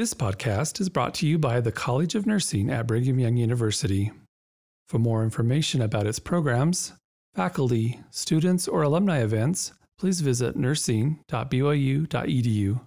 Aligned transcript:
This 0.00 0.14
podcast 0.14 0.80
is 0.80 0.88
brought 0.88 1.12
to 1.16 1.26
you 1.26 1.38
by 1.38 1.60
the 1.60 1.70
College 1.70 2.14
of 2.14 2.26
Nursing 2.26 2.70
at 2.70 2.86
Brigham 2.86 3.18
Young 3.18 3.36
University. 3.36 4.10
For 4.88 4.98
more 4.98 5.22
information 5.22 5.82
about 5.82 6.06
its 6.06 6.18
programs, 6.18 6.94
faculty, 7.34 8.00
students, 8.10 8.66
or 8.66 8.80
alumni 8.80 9.18
events, 9.18 9.74
please 9.98 10.22
visit 10.22 10.56
nursing.byu.edu. 10.56 12.80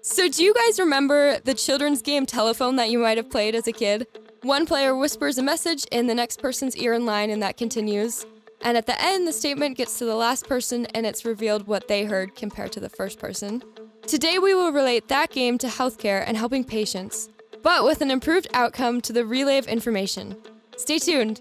So, 0.00 0.28
do 0.30 0.42
you 0.42 0.54
guys 0.54 0.80
remember 0.80 1.40
the 1.40 1.52
children's 1.52 2.00
game 2.00 2.24
telephone 2.24 2.76
that 2.76 2.88
you 2.88 2.98
might 2.98 3.18
have 3.18 3.28
played 3.28 3.54
as 3.54 3.66
a 3.66 3.72
kid? 3.72 4.06
One 4.40 4.64
player 4.64 4.96
whispers 4.96 5.36
a 5.36 5.42
message 5.42 5.84
in 5.92 6.06
the 6.06 6.14
next 6.14 6.40
person's 6.40 6.74
ear 6.78 6.94
in 6.94 7.04
line, 7.04 7.28
and 7.28 7.42
that 7.42 7.58
continues. 7.58 8.24
And 8.62 8.78
at 8.78 8.86
the 8.86 8.98
end, 8.98 9.28
the 9.28 9.32
statement 9.34 9.76
gets 9.76 9.98
to 9.98 10.06
the 10.06 10.16
last 10.16 10.48
person, 10.48 10.86
and 10.94 11.04
it's 11.04 11.26
revealed 11.26 11.66
what 11.66 11.86
they 11.86 12.06
heard 12.06 12.34
compared 12.34 12.72
to 12.72 12.80
the 12.80 12.88
first 12.88 13.18
person. 13.18 13.62
Today, 14.06 14.38
we 14.38 14.54
will 14.54 14.70
relate 14.70 15.08
that 15.08 15.30
game 15.30 15.56
to 15.58 15.66
healthcare 15.66 16.22
and 16.26 16.36
helping 16.36 16.62
patients, 16.62 17.30
but 17.62 17.84
with 17.84 18.00
an 18.02 18.10
improved 18.10 18.48
outcome 18.52 19.00
to 19.02 19.12
the 19.12 19.24
relay 19.24 19.56
of 19.58 19.66
information. 19.66 20.36
Stay 20.76 20.98
tuned. 20.98 21.40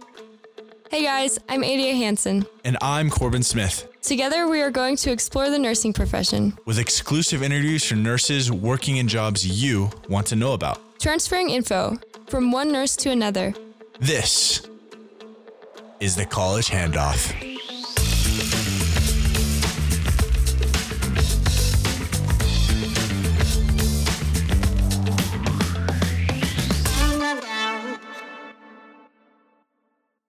Hey 0.89 1.03
guys, 1.03 1.39
I'm 1.49 1.63
Adia 1.63 1.93
Hansen. 1.93 2.45
And 2.63 2.77
I'm 2.81 3.09
Corbin 3.09 3.43
Smith. 3.43 3.89
Together, 4.01 4.47
we 4.47 4.61
are 4.61 4.71
going 4.71 4.95
to 4.97 5.11
explore 5.11 5.49
the 5.49 5.59
nursing 5.59 5.91
profession, 5.91 6.57
with 6.65 6.79
exclusive 6.79 7.41
interviews 7.43 7.83
for 7.83 7.95
nurses 7.95 8.51
working 8.51 8.97
in 8.97 9.07
jobs 9.07 9.45
you 9.45 9.89
want 10.07 10.27
to 10.27 10.35
know 10.35 10.53
about. 10.53 10.79
transferring 10.99 11.49
info 11.49 11.97
from 12.27 12.51
one 12.51 12.71
nurse 12.71 12.95
to 12.95 13.09
another. 13.09 13.53
This 13.99 14.61
is 15.99 16.15
the 16.15 16.25
college 16.25 16.69
handoff. 16.69 17.52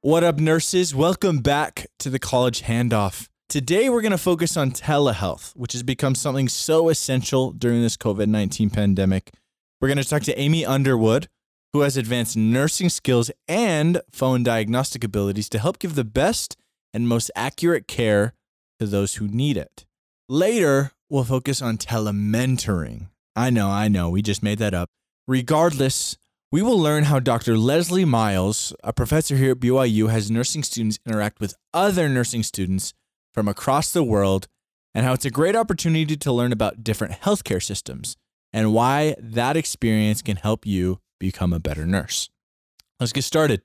What 0.04 0.22
up, 0.22 0.38
nurses? 0.38 0.94
Welcome 0.94 1.38
back 1.38 1.86
to 2.00 2.10
the 2.10 2.18
college 2.18 2.64
handoff. 2.64 3.30
Today, 3.48 3.88
we're 3.88 4.02
going 4.02 4.12
to 4.12 4.18
focus 4.18 4.54
on 4.54 4.70
telehealth, 4.70 5.56
which 5.56 5.72
has 5.72 5.82
become 5.82 6.14
something 6.14 6.46
so 6.46 6.90
essential 6.90 7.52
during 7.52 7.80
this 7.80 7.96
COVID 7.96 8.26
19 8.26 8.68
pandemic. 8.68 9.32
We're 9.80 9.88
going 9.88 9.96
to 9.96 10.04
talk 10.04 10.20
to 10.24 10.38
Amy 10.38 10.62
Underwood, 10.62 11.30
who 11.72 11.80
has 11.80 11.96
advanced 11.96 12.36
nursing 12.36 12.90
skills 12.90 13.30
and 13.48 14.02
phone 14.12 14.42
diagnostic 14.42 15.04
abilities 15.04 15.48
to 15.48 15.58
help 15.58 15.78
give 15.78 15.94
the 15.94 16.04
best 16.04 16.58
and 16.92 17.08
most 17.08 17.30
accurate 17.34 17.88
care 17.88 18.34
to 18.80 18.86
those 18.86 19.14
who 19.14 19.26
need 19.26 19.56
it. 19.56 19.86
Later, 20.28 20.92
we'll 21.08 21.24
focus 21.24 21.62
on 21.62 21.78
telementoring. 21.78 23.08
I 23.34 23.48
know, 23.48 23.70
I 23.70 23.88
know, 23.88 24.10
we 24.10 24.20
just 24.20 24.42
made 24.42 24.58
that 24.58 24.74
up. 24.74 24.90
Regardless, 25.26 26.18
we 26.54 26.62
will 26.62 26.78
learn 26.78 27.02
how 27.02 27.18
Dr. 27.18 27.58
Leslie 27.58 28.04
Miles, 28.04 28.72
a 28.84 28.92
professor 28.92 29.34
here 29.34 29.50
at 29.50 29.58
BYU, 29.58 30.08
has 30.08 30.30
nursing 30.30 30.62
students 30.62 31.00
interact 31.04 31.40
with 31.40 31.56
other 31.72 32.08
nursing 32.08 32.44
students 32.44 32.94
from 33.32 33.48
across 33.48 33.90
the 33.90 34.04
world 34.04 34.46
and 34.94 35.04
how 35.04 35.14
it's 35.14 35.24
a 35.24 35.32
great 35.32 35.56
opportunity 35.56 36.16
to 36.16 36.32
learn 36.32 36.52
about 36.52 36.84
different 36.84 37.14
healthcare 37.22 37.60
systems 37.60 38.16
and 38.52 38.72
why 38.72 39.16
that 39.18 39.56
experience 39.56 40.22
can 40.22 40.36
help 40.36 40.64
you 40.64 41.00
become 41.18 41.52
a 41.52 41.58
better 41.58 41.84
nurse. 41.84 42.30
Let's 43.00 43.12
get 43.12 43.22
started. 43.22 43.60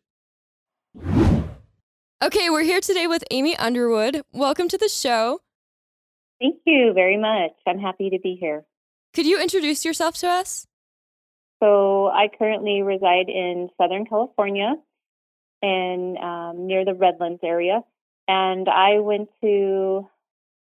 Okay, 2.23 2.49
we're 2.49 2.63
here 2.63 2.81
today 2.81 3.05
with 3.05 3.23
Amy 3.29 3.55
Underwood. 3.55 4.23
Welcome 4.33 4.67
to 4.67 4.79
the 4.79 4.89
show. 4.89 5.41
Thank 6.41 6.55
you 6.65 6.93
very 6.95 7.17
much. 7.17 7.51
I'm 7.67 7.77
happy 7.77 8.09
to 8.09 8.17
be 8.17 8.35
here. 8.41 8.65
Could 9.13 9.27
you 9.27 9.39
introduce 9.39 9.85
yourself 9.85 10.17
to 10.17 10.27
us? 10.27 10.65
So, 11.61 12.07
I 12.07 12.29
currently 12.38 12.81
reside 12.81 13.29
in 13.29 13.69
Southern 13.77 14.05
California 14.05 14.75
and 15.61 16.17
um, 16.17 16.67
near 16.67 16.85
the 16.85 16.94
Redlands 16.94 17.41
area. 17.44 17.81
And 18.28 18.69
I 18.69 19.00
went 19.00 19.29
to 19.44 20.07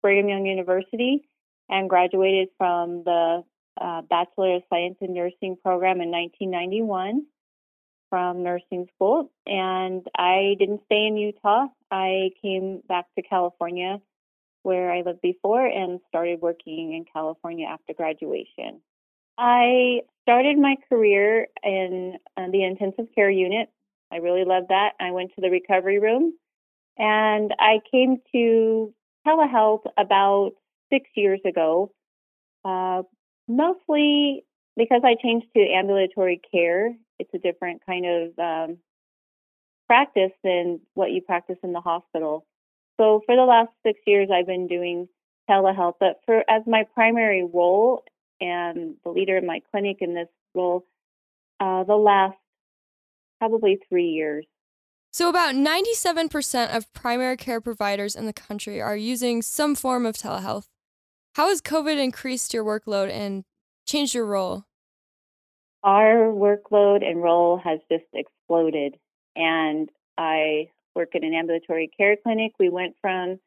Brigham 0.01 0.29
Young 0.29 0.45
University 0.45 1.27
and 1.69 1.89
graduated 1.89 2.49
from 2.57 3.03
the 3.03 3.43
uh, 3.79 4.01
Bachelor 4.01 4.57
of 4.57 4.63
Science 4.69 4.97
in 5.01 5.13
Nursing 5.13 5.57
program 5.63 6.01
in 6.01 6.11
1991 6.11 7.25
from 8.09 8.43
nursing 8.43 8.87
school. 8.95 9.31
And 9.47 10.05
I 10.15 10.55
didn't 10.59 10.81
stay 10.85 11.07
in 11.07 11.17
Utah. 11.17 11.67
I 11.89 12.29
came 12.41 12.81
back 12.87 13.05
to 13.15 13.23
California 13.23 13.99
where 14.61 14.91
I 14.91 15.01
lived 15.01 15.21
before 15.21 15.65
and 15.65 15.99
started 16.09 16.39
working 16.41 16.93
in 16.93 17.05
California 17.11 17.65
after 17.65 17.93
graduation. 17.93 18.81
I 19.37 20.01
started 20.23 20.57
my 20.57 20.75
career 20.89 21.47
in 21.63 22.15
uh, 22.35 22.47
the 22.51 22.63
intensive 22.63 23.05
care 23.13 23.29
unit. 23.29 23.69
I 24.11 24.17
really 24.17 24.45
loved 24.45 24.69
that. 24.69 24.91
I 24.99 25.11
went 25.11 25.31
to 25.35 25.41
the 25.41 25.49
recovery 25.49 25.99
room 25.99 26.33
and 26.97 27.53
I 27.59 27.79
came 27.91 28.17
to 28.33 28.93
telehealth 29.27 29.83
about 29.97 30.51
six 30.91 31.09
years 31.15 31.39
ago, 31.45 31.91
uh, 32.65 33.03
mostly 33.47 34.45
because 34.77 35.01
I 35.03 35.15
changed 35.21 35.47
to 35.55 35.61
ambulatory 35.61 36.41
care. 36.51 36.93
It's 37.19 37.33
a 37.33 37.39
different 37.39 37.81
kind 37.85 38.05
of 38.05 38.39
um, 38.39 38.77
practice 39.87 40.31
than 40.43 40.79
what 40.93 41.11
you 41.11 41.21
practice 41.21 41.57
in 41.63 41.73
the 41.73 41.81
hospital. 41.81 42.45
So 42.99 43.21
for 43.25 43.35
the 43.35 43.43
last 43.43 43.71
six 43.85 43.99
years, 44.05 44.29
I've 44.31 44.47
been 44.47 44.67
doing 44.67 45.07
telehealth, 45.49 45.95
but 45.99 46.21
for 46.25 46.43
as 46.49 46.61
my 46.67 46.85
primary 46.93 47.43
role 47.43 48.03
and 48.43 48.95
the 49.03 49.09
leader 49.09 49.37
of 49.37 49.43
my 49.43 49.61
clinic 49.71 49.97
in 50.01 50.13
this 50.13 50.27
role, 50.53 50.85
uh, 51.59 51.83
the 51.83 51.95
last 51.95 52.37
probably 53.39 53.79
three 53.89 54.09
years. 54.09 54.45
So, 55.11 55.29
about 55.29 55.55
97% 55.55 56.75
of 56.75 56.91
primary 56.93 57.37
care 57.37 57.61
providers 57.61 58.15
in 58.15 58.25
the 58.25 58.33
country 58.33 58.81
are 58.81 58.97
using 58.97 59.41
some 59.41 59.75
form 59.75 60.05
of 60.05 60.15
telehealth. 60.15 60.67
How 61.35 61.49
has 61.49 61.61
COVID 61.61 62.01
increased 62.01 62.53
your 62.53 62.63
workload 62.63 63.09
and 63.11 63.43
changed 63.87 64.13
your 64.13 64.25
role? 64.25 64.65
Our 65.83 66.31
workload 66.31 67.03
and 67.03 67.21
role 67.21 67.59
has 67.63 67.79
just 67.91 68.05
exploded. 68.13 68.95
And 69.35 69.89
I 70.17 70.69
work 70.95 71.09
in 71.13 71.23
an 71.23 71.33
ambulatory 71.33 71.91
care 71.95 72.15
clinic. 72.15 72.53
We 72.59 72.69
went 72.69 72.95
from 73.01 73.39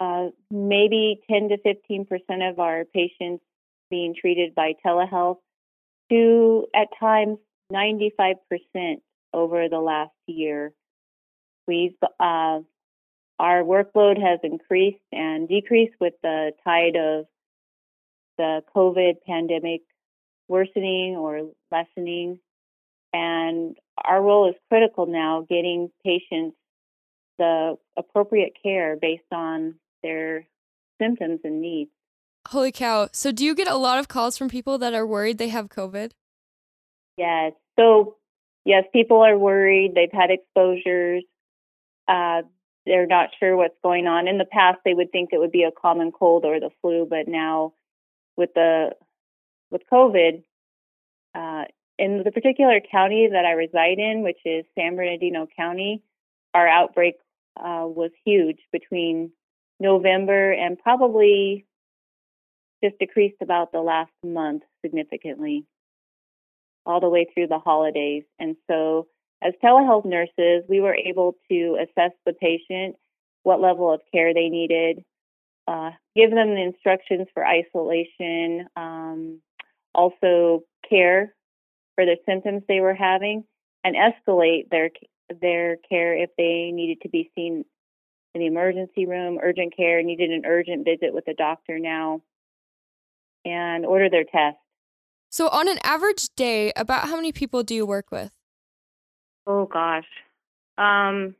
uh, 0.00 0.28
maybe 0.50 1.20
10 1.30 1.50
to 1.50 1.58
15% 1.58 2.50
of 2.50 2.58
our 2.58 2.84
patients 2.84 3.42
being 3.90 4.14
treated 4.18 4.54
by 4.54 4.74
telehealth 4.84 5.38
to 6.10 6.66
at 6.74 6.88
times 6.98 7.38
95% 7.72 8.36
over 9.32 9.68
the 9.68 9.78
last 9.78 10.12
year. 10.26 10.72
We've 11.66 11.96
uh, 12.20 12.60
our 13.38 13.62
workload 13.62 14.20
has 14.20 14.40
increased 14.42 15.02
and 15.12 15.48
decreased 15.48 15.94
with 16.00 16.14
the 16.22 16.52
tide 16.64 16.96
of 16.96 17.26
the 18.38 18.62
COVID 18.74 19.16
pandemic 19.26 19.82
worsening 20.48 21.16
or 21.16 21.50
lessening. 21.70 22.38
And 23.12 23.76
our 24.02 24.22
role 24.22 24.48
is 24.48 24.54
critical 24.70 25.06
now, 25.06 25.44
getting 25.48 25.90
patients 26.04 26.56
the 27.38 27.76
appropriate 27.96 28.54
care 28.62 28.96
based 28.96 29.30
on 29.32 29.74
their 30.02 30.46
symptoms 31.00 31.40
and 31.44 31.60
needs. 31.60 31.90
Holy 32.50 32.72
cow. 32.72 33.08
So, 33.12 33.32
do 33.32 33.44
you 33.44 33.54
get 33.54 33.68
a 33.68 33.76
lot 33.76 33.98
of 33.98 34.08
calls 34.08 34.38
from 34.38 34.48
people 34.48 34.78
that 34.78 34.94
are 34.94 35.06
worried 35.06 35.38
they 35.38 35.48
have 35.48 35.68
COVID? 35.68 36.12
Yes. 37.16 37.52
So, 37.78 38.16
yes, 38.64 38.84
people 38.92 39.18
are 39.22 39.38
worried. 39.38 39.92
They've 39.94 40.08
had 40.12 40.30
exposures. 40.30 41.24
Uh, 42.08 42.42
they're 42.84 43.06
not 43.06 43.30
sure 43.38 43.56
what's 43.56 43.76
going 43.82 44.06
on. 44.06 44.28
In 44.28 44.38
the 44.38 44.44
past, 44.44 44.78
they 44.84 44.94
would 44.94 45.10
think 45.10 45.30
it 45.32 45.38
would 45.38 45.52
be 45.52 45.64
a 45.64 45.72
common 45.72 46.12
cold 46.12 46.44
or 46.44 46.60
the 46.60 46.70
flu, 46.80 47.06
but 47.08 47.26
now 47.26 47.74
with 48.36 48.54
the 48.54 48.90
with 49.70 49.82
COVID, 49.92 50.44
uh, 51.34 51.64
in 51.98 52.22
the 52.24 52.30
particular 52.30 52.80
county 52.80 53.28
that 53.32 53.44
I 53.44 53.52
reside 53.52 53.98
in, 53.98 54.22
which 54.22 54.38
is 54.44 54.64
San 54.76 54.94
Bernardino 54.96 55.48
County, 55.56 56.02
our 56.54 56.68
outbreak 56.68 57.16
uh, 57.56 57.84
was 57.86 58.10
huge 58.24 58.58
between 58.70 59.32
November 59.80 60.52
and 60.52 60.78
probably 60.78 61.66
just 62.86 62.98
decreased 62.98 63.42
about 63.42 63.72
the 63.72 63.80
last 63.80 64.12
month 64.24 64.62
significantly, 64.84 65.64
all 66.84 67.00
the 67.00 67.08
way 67.08 67.26
through 67.32 67.48
the 67.48 67.58
holidays. 67.58 68.24
And 68.38 68.56
so, 68.70 69.08
as 69.42 69.54
telehealth 69.62 70.04
nurses, 70.04 70.64
we 70.68 70.80
were 70.80 70.94
able 70.94 71.36
to 71.50 71.78
assess 71.80 72.12
the 72.24 72.32
patient, 72.32 72.96
what 73.42 73.60
level 73.60 73.92
of 73.92 74.00
care 74.12 74.32
they 74.32 74.48
needed, 74.48 75.04
uh, 75.68 75.90
give 76.14 76.30
them 76.30 76.54
the 76.54 76.62
instructions 76.62 77.26
for 77.34 77.44
isolation, 77.46 78.66
um, 78.76 79.40
also 79.94 80.62
care 80.88 81.34
for 81.94 82.04
the 82.04 82.16
symptoms 82.26 82.62
they 82.68 82.80
were 82.80 82.94
having, 82.94 83.44
and 83.84 83.96
escalate 83.96 84.68
their 84.70 84.90
their 85.40 85.76
care 85.88 86.16
if 86.16 86.30
they 86.38 86.70
needed 86.72 87.00
to 87.02 87.08
be 87.08 87.30
seen 87.34 87.64
in 88.34 88.40
the 88.40 88.46
emergency 88.46 89.06
room, 89.06 89.38
urgent 89.42 89.74
care, 89.76 90.02
needed 90.02 90.30
an 90.30 90.44
urgent 90.46 90.84
visit 90.84 91.12
with 91.12 91.26
a 91.26 91.34
doctor 91.34 91.78
now. 91.78 92.20
And 93.46 93.86
order 93.86 94.10
their 94.10 94.24
test. 94.24 94.58
So, 95.30 95.48
on 95.48 95.68
an 95.68 95.78
average 95.84 96.28
day, 96.36 96.72
about 96.76 97.08
how 97.08 97.16
many 97.16 97.32
people 97.32 97.62
do 97.62 97.74
you 97.74 97.86
work 97.86 98.10
with? 98.10 98.32
Oh 99.46 99.66
gosh. 99.66 100.06
Um, 100.76 101.34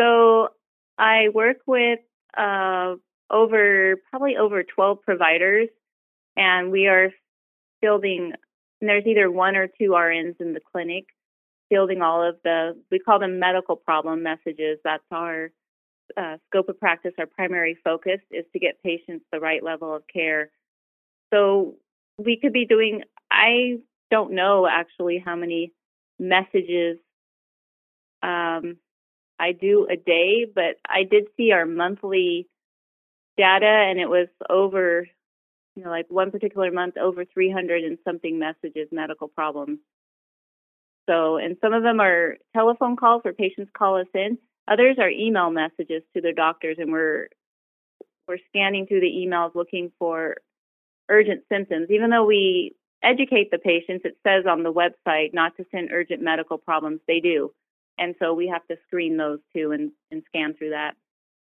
so 0.00 0.48
I 0.98 1.28
work 1.34 1.58
with 1.66 2.00
uh, 2.36 2.94
over 3.30 3.96
probably 4.10 4.36
over 4.36 4.62
12 4.62 5.02
providers, 5.02 5.68
and 6.36 6.72
we 6.72 6.86
are 6.86 7.10
building, 7.82 8.32
And 8.80 8.88
there's 8.88 9.06
either 9.06 9.30
one 9.30 9.56
or 9.56 9.66
two 9.66 9.90
RNs 9.90 10.40
in 10.40 10.54
the 10.54 10.60
clinic 10.60 11.06
fielding 11.68 12.02
all 12.02 12.26
of 12.26 12.36
the. 12.44 12.76
We 12.90 12.98
call 12.98 13.18
them 13.18 13.38
medical 13.38 13.76
problem 13.76 14.22
messages. 14.22 14.78
That's 14.84 15.04
our 15.10 15.50
uh, 16.16 16.36
scope 16.48 16.68
of 16.68 16.78
practice. 16.78 17.12
Our 17.18 17.26
primary 17.26 17.76
focus 17.82 18.20
is 18.30 18.44
to 18.52 18.58
get 18.58 18.82
patients 18.82 19.24
the 19.32 19.40
right 19.40 19.62
level 19.62 19.94
of 19.94 20.02
care. 20.12 20.50
So 21.32 21.74
we 22.18 22.38
could 22.40 22.52
be 22.52 22.66
doing. 22.66 23.02
I 23.30 23.78
don't 24.10 24.32
know 24.32 24.66
actually 24.66 25.22
how 25.24 25.36
many 25.36 25.72
messages 26.18 26.98
um, 28.22 28.76
I 29.38 29.52
do 29.52 29.86
a 29.90 29.96
day, 29.96 30.46
but 30.52 30.78
I 30.88 31.02
did 31.02 31.24
see 31.36 31.52
our 31.52 31.66
monthly 31.66 32.48
data 33.36 33.66
and 33.66 33.98
it 33.98 34.08
was 34.08 34.28
over, 34.48 35.06
you 35.74 35.84
know, 35.84 35.90
like 35.90 36.06
one 36.08 36.30
particular 36.30 36.70
month, 36.70 36.96
over 36.96 37.24
300 37.24 37.84
and 37.84 37.98
something 38.04 38.38
messages, 38.38 38.88
medical 38.92 39.28
problems. 39.28 39.78
So, 41.08 41.36
and 41.36 41.56
some 41.60 41.74
of 41.74 41.82
them 41.82 42.00
are 42.00 42.38
telephone 42.54 42.96
calls 42.96 43.24
where 43.24 43.34
patients 43.34 43.70
call 43.76 44.00
us 44.00 44.06
in. 44.14 44.38
Others 44.68 44.96
are 44.98 45.10
email 45.10 45.50
messages 45.50 46.02
to 46.14 46.22
their 46.22 46.32
doctors, 46.32 46.76
and 46.78 46.92
we're 46.92 47.28
we're 48.26 48.38
scanning 48.48 48.86
through 48.86 49.00
the 49.00 49.06
emails 49.06 49.54
looking 49.54 49.92
for 49.98 50.36
urgent 51.10 51.42
symptoms. 51.52 51.88
Even 51.90 52.10
though 52.10 52.24
we 52.24 52.74
educate 53.02 53.50
the 53.50 53.58
patients, 53.58 54.04
it 54.04 54.16
says 54.26 54.44
on 54.48 54.62
the 54.62 54.72
website 54.72 55.34
not 55.34 55.56
to 55.58 55.66
send 55.70 55.90
urgent 55.92 56.22
medical 56.22 56.56
problems. 56.56 57.00
They 57.06 57.20
do. 57.20 57.52
And 57.98 58.14
so 58.18 58.32
we 58.32 58.48
have 58.48 58.66
to 58.68 58.76
screen 58.86 59.16
those 59.18 59.38
too 59.54 59.72
and, 59.72 59.92
and 60.10 60.22
scan 60.28 60.54
through 60.54 60.70
that. 60.70 60.94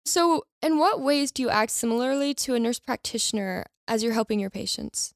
So, 0.06 0.44
in 0.62 0.80
what 0.80 1.02
ways 1.02 1.32
do 1.32 1.44
you 1.44 1.50
act 1.50 1.72
similarly 1.72 2.34
to 2.36 2.56
a 2.56 2.60
nurse 2.60 2.80
practitioner 2.80 3.66
as 3.88 4.04
you're 4.04 4.14
helping 4.14 4.40
your 4.40 4.50
patients? 4.50 5.14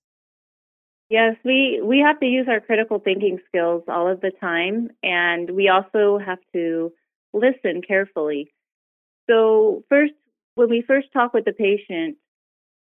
Yes, 1.09 1.35
we, 1.43 1.81
we 1.83 1.99
have 1.99 2.19
to 2.19 2.25
use 2.25 2.47
our 2.49 2.59
critical 2.59 2.99
thinking 2.99 3.39
skills 3.47 3.83
all 3.87 4.11
of 4.11 4.21
the 4.21 4.31
time, 4.39 4.89
and 5.01 5.49
we 5.51 5.69
also 5.69 6.19
have 6.23 6.39
to 6.53 6.91
listen 7.33 7.81
carefully. 7.81 8.53
So, 9.29 9.83
first, 9.89 10.13
when 10.55 10.69
we 10.69 10.83
first 10.85 11.07
talk 11.13 11.33
with 11.33 11.45
the 11.45 11.53
patient, 11.53 12.17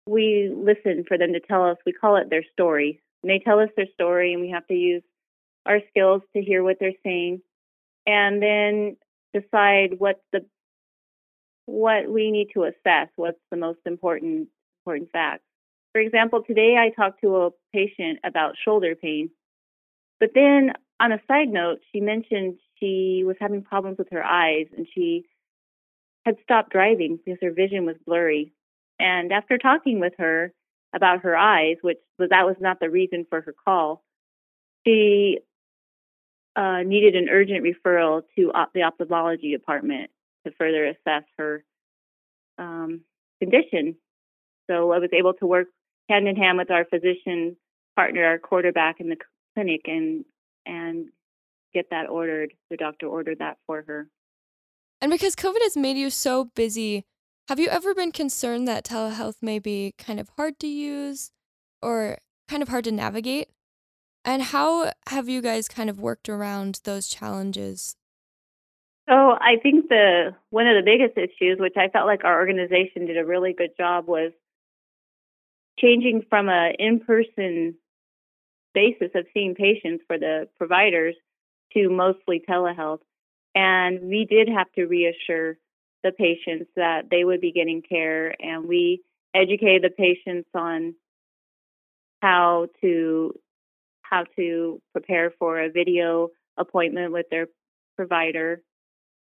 we 0.07 0.51
listen 0.53 1.05
for 1.07 1.17
them 1.17 1.33
to 1.33 1.39
tell 1.39 1.65
us, 1.65 1.77
we 1.85 1.93
call 1.93 2.17
it 2.17 2.29
their 2.29 2.43
story. 2.51 3.01
And 3.21 3.29
they 3.29 3.39
tell 3.39 3.59
us 3.59 3.69
their 3.77 3.87
story, 3.93 4.33
and 4.33 4.41
we 4.41 4.49
have 4.49 4.67
to 4.67 4.73
use 4.73 5.03
our 5.65 5.79
skills 5.89 6.21
to 6.35 6.41
hear 6.41 6.63
what 6.63 6.77
they're 6.79 6.91
saying 7.03 7.41
and 8.05 8.41
then 8.41 8.97
decide 9.33 9.97
what 9.97 10.21
the 10.31 10.45
what 11.65 12.09
we 12.09 12.29
need 12.31 12.49
to 12.53 12.63
assess, 12.63 13.07
what's 13.15 13.39
the 13.49 13.57
most 13.57 13.79
important 13.85 14.49
important 14.85 15.09
facts. 15.11 15.43
For 15.93 16.01
example, 16.01 16.43
today 16.43 16.75
I 16.77 16.89
talked 16.89 17.21
to 17.21 17.35
a 17.37 17.49
patient 17.71 18.19
about 18.23 18.55
shoulder 18.63 18.95
pain, 18.95 19.29
but 20.19 20.31
then 20.35 20.73
on 21.03 21.11
a 21.11 21.19
side 21.27 21.49
note, 21.49 21.79
she 21.91 21.99
mentioned 21.99 22.55
she 22.79 23.23
was 23.25 23.35
having 23.39 23.61
problems 23.61 23.97
with 23.97 24.07
her 24.11 24.23
eyes 24.23 24.67
and 24.75 24.87
she 24.95 25.25
had 26.25 26.37
stopped 26.43 26.71
driving 26.71 27.19
because 27.23 27.39
her 27.41 27.51
vision 27.51 27.85
was 27.85 27.97
blurry. 28.05 28.53
And 28.99 29.33
after 29.33 29.57
talking 29.57 29.99
with 29.99 30.13
her 30.17 30.53
about 30.95 31.23
her 31.23 31.35
eyes, 31.35 31.75
which 31.81 31.97
was 32.17 32.29
that 32.29 32.45
was 32.45 32.55
not 32.61 32.79
the 32.79 32.89
reason 32.89 33.25
for 33.29 33.41
her 33.41 33.53
call, 33.65 34.01
she 34.87 35.39
uh, 36.55 36.83
needed 36.83 37.17
an 37.17 37.27
urgent 37.29 37.65
referral 37.65 38.21
to 38.37 38.53
op- 38.53 38.71
the 38.73 38.83
ophthalmology 38.83 39.51
department 39.51 40.09
to 40.47 40.53
further 40.57 40.85
assess 40.85 41.23
her 41.37 41.65
um, 42.57 43.01
condition. 43.41 43.97
So 44.69 44.93
I 44.93 44.99
was 44.99 45.09
able 45.11 45.33
to 45.33 45.45
work 45.45 45.67
hand 46.07 46.29
in 46.29 46.37
hand 46.37 46.59
with 46.59 46.71
our 46.71 46.85
physician 46.85 47.57
partner, 47.97 48.23
our 48.23 48.39
quarterback 48.39 49.01
in 49.01 49.09
the 49.09 49.17
clinic, 49.53 49.81
and 49.85 50.23
and 50.65 51.07
get 51.73 51.89
that 51.89 52.09
ordered. 52.09 52.53
The 52.69 52.77
doctor 52.77 53.07
ordered 53.07 53.39
that 53.39 53.57
for 53.65 53.83
her. 53.87 54.07
And 55.01 55.11
because 55.11 55.35
COVID 55.35 55.61
has 55.61 55.75
made 55.75 55.97
you 55.97 56.09
so 56.09 56.45
busy, 56.55 57.05
have 57.49 57.59
you 57.59 57.67
ever 57.67 57.93
been 57.93 58.11
concerned 58.11 58.67
that 58.67 58.85
telehealth 58.85 59.41
may 59.41 59.59
be 59.59 59.93
kind 59.97 60.19
of 60.19 60.29
hard 60.37 60.59
to 60.59 60.67
use 60.67 61.31
or 61.81 62.19
kind 62.47 62.63
of 62.63 62.69
hard 62.69 62.85
to 62.85 62.91
navigate? 62.91 63.49
And 64.23 64.41
how 64.41 64.93
have 65.09 65.27
you 65.27 65.41
guys 65.41 65.67
kind 65.67 65.89
of 65.89 65.99
worked 65.99 66.29
around 66.29 66.79
those 66.85 67.09
challenges? 67.09 67.97
So 69.09 69.13
I 69.13 69.57
think 69.61 69.89
the 69.89 70.33
one 70.49 70.67
of 70.67 70.75
the 70.75 70.89
biggest 70.89 71.17
issues, 71.17 71.59
which 71.59 71.75
I 71.75 71.89
felt 71.89 72.07
like 72.07 72.23
our 72.23 72.39
organization 72.39 73.05
did 73.05 73.17
a 73.17 73.25
really 73.25 73.51
good 73.51 73.71
job, 73.77 74.07
was 74.07 74.31
changing 75.77 76.23
from 76.29 76.47
a 76.47 76.73
in-person 76.79 77.75
basis 78.73 79.11
of 79.15 79.25
seeing 79.33 79.55
patients 79.55 80.03
for 80.07 80.17
the 80.17 80.47
providers 80.57 81.15
to 81.73 81.89
mostly 81.89 82.41
telehealth. 82.47 82.99
And 83.55 84.01
we 84.01 84.25
did 84.25 84.47
have 84.49 84.71
to 84.73 84.85
reassure 84.85 85.57
the 86.03 86.11
patients 86.11 86.69
that 86.75 87.09
they 87.09 87.23
would 87.23 87.39
be 87.39 87.51
getting 87.51 87.81
care, 87.81 88.35
and 88.41 88.67
we 88.67 89.01
educated 89.33 89.83
the 89.83 89.89
patients 89.89 90.49
on 90.53 90.95
how 92.21 92.67
to 92.81 93.33
how 94.01 94.25
to 94.35 94.81
prepare 94.91 95.31
for 95.39 95.59
a 95.59 95.71
video 95.71 96.29
appointment 96.57 97.11
with 97.11 97.25
their 97.31 97.47
provider 97.95 98.61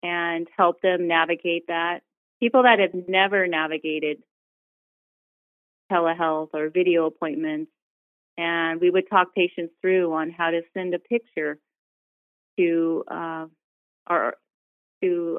and 0.02 0.46
help 0.56 0.80
them 0.82 1.08
navigate 1.08 1.68
that. 1.68 2.00
People 2.40 2.64
that 2.64 2.78
have 2.78 3.08
never 3.08 3.46
navigated 3.46 4.18
telehealth 5.90 6.50
or 6.52 6.68
video 6.68 7.06
appointments, 7.06 7.70
and 8.38 8.80
we 8.80 8.90
would 8.90 9.08
talk 9.08 9.34
patients 9.34 9.72
through 9.80 10.12
on 10.12 10.30
how 10.30 10.50
to 10.50 10.62
send 10.74 10.94
a 10.94 10.98
picture 10.98 11.58
to 12.58 13.04
uh, 13.10 13.46
our 14.06 14.36
to 15.02 15.38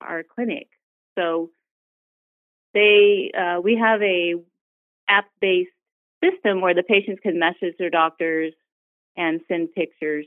our 0.00 0.22
clinic. 0.22 0.68
So 1.18 1.50
they 2.74 3.30
uh, 3.36 3.60
we 3.60 3.76
have 3.76 4.02
a 4.02 4.34
app 5.08 5.26
based 5.40 5.70
system 6.22 6.60
where 6.60 6.74
the 6.74 6.82
patients 6.82 7.20
can 7.22 7.38
message 7.38 7.74
their 7.78 7.90
doctors 7.90 8.52
and 9.16 9.40
send 9.48 9.72
pictures. 9.74 10.26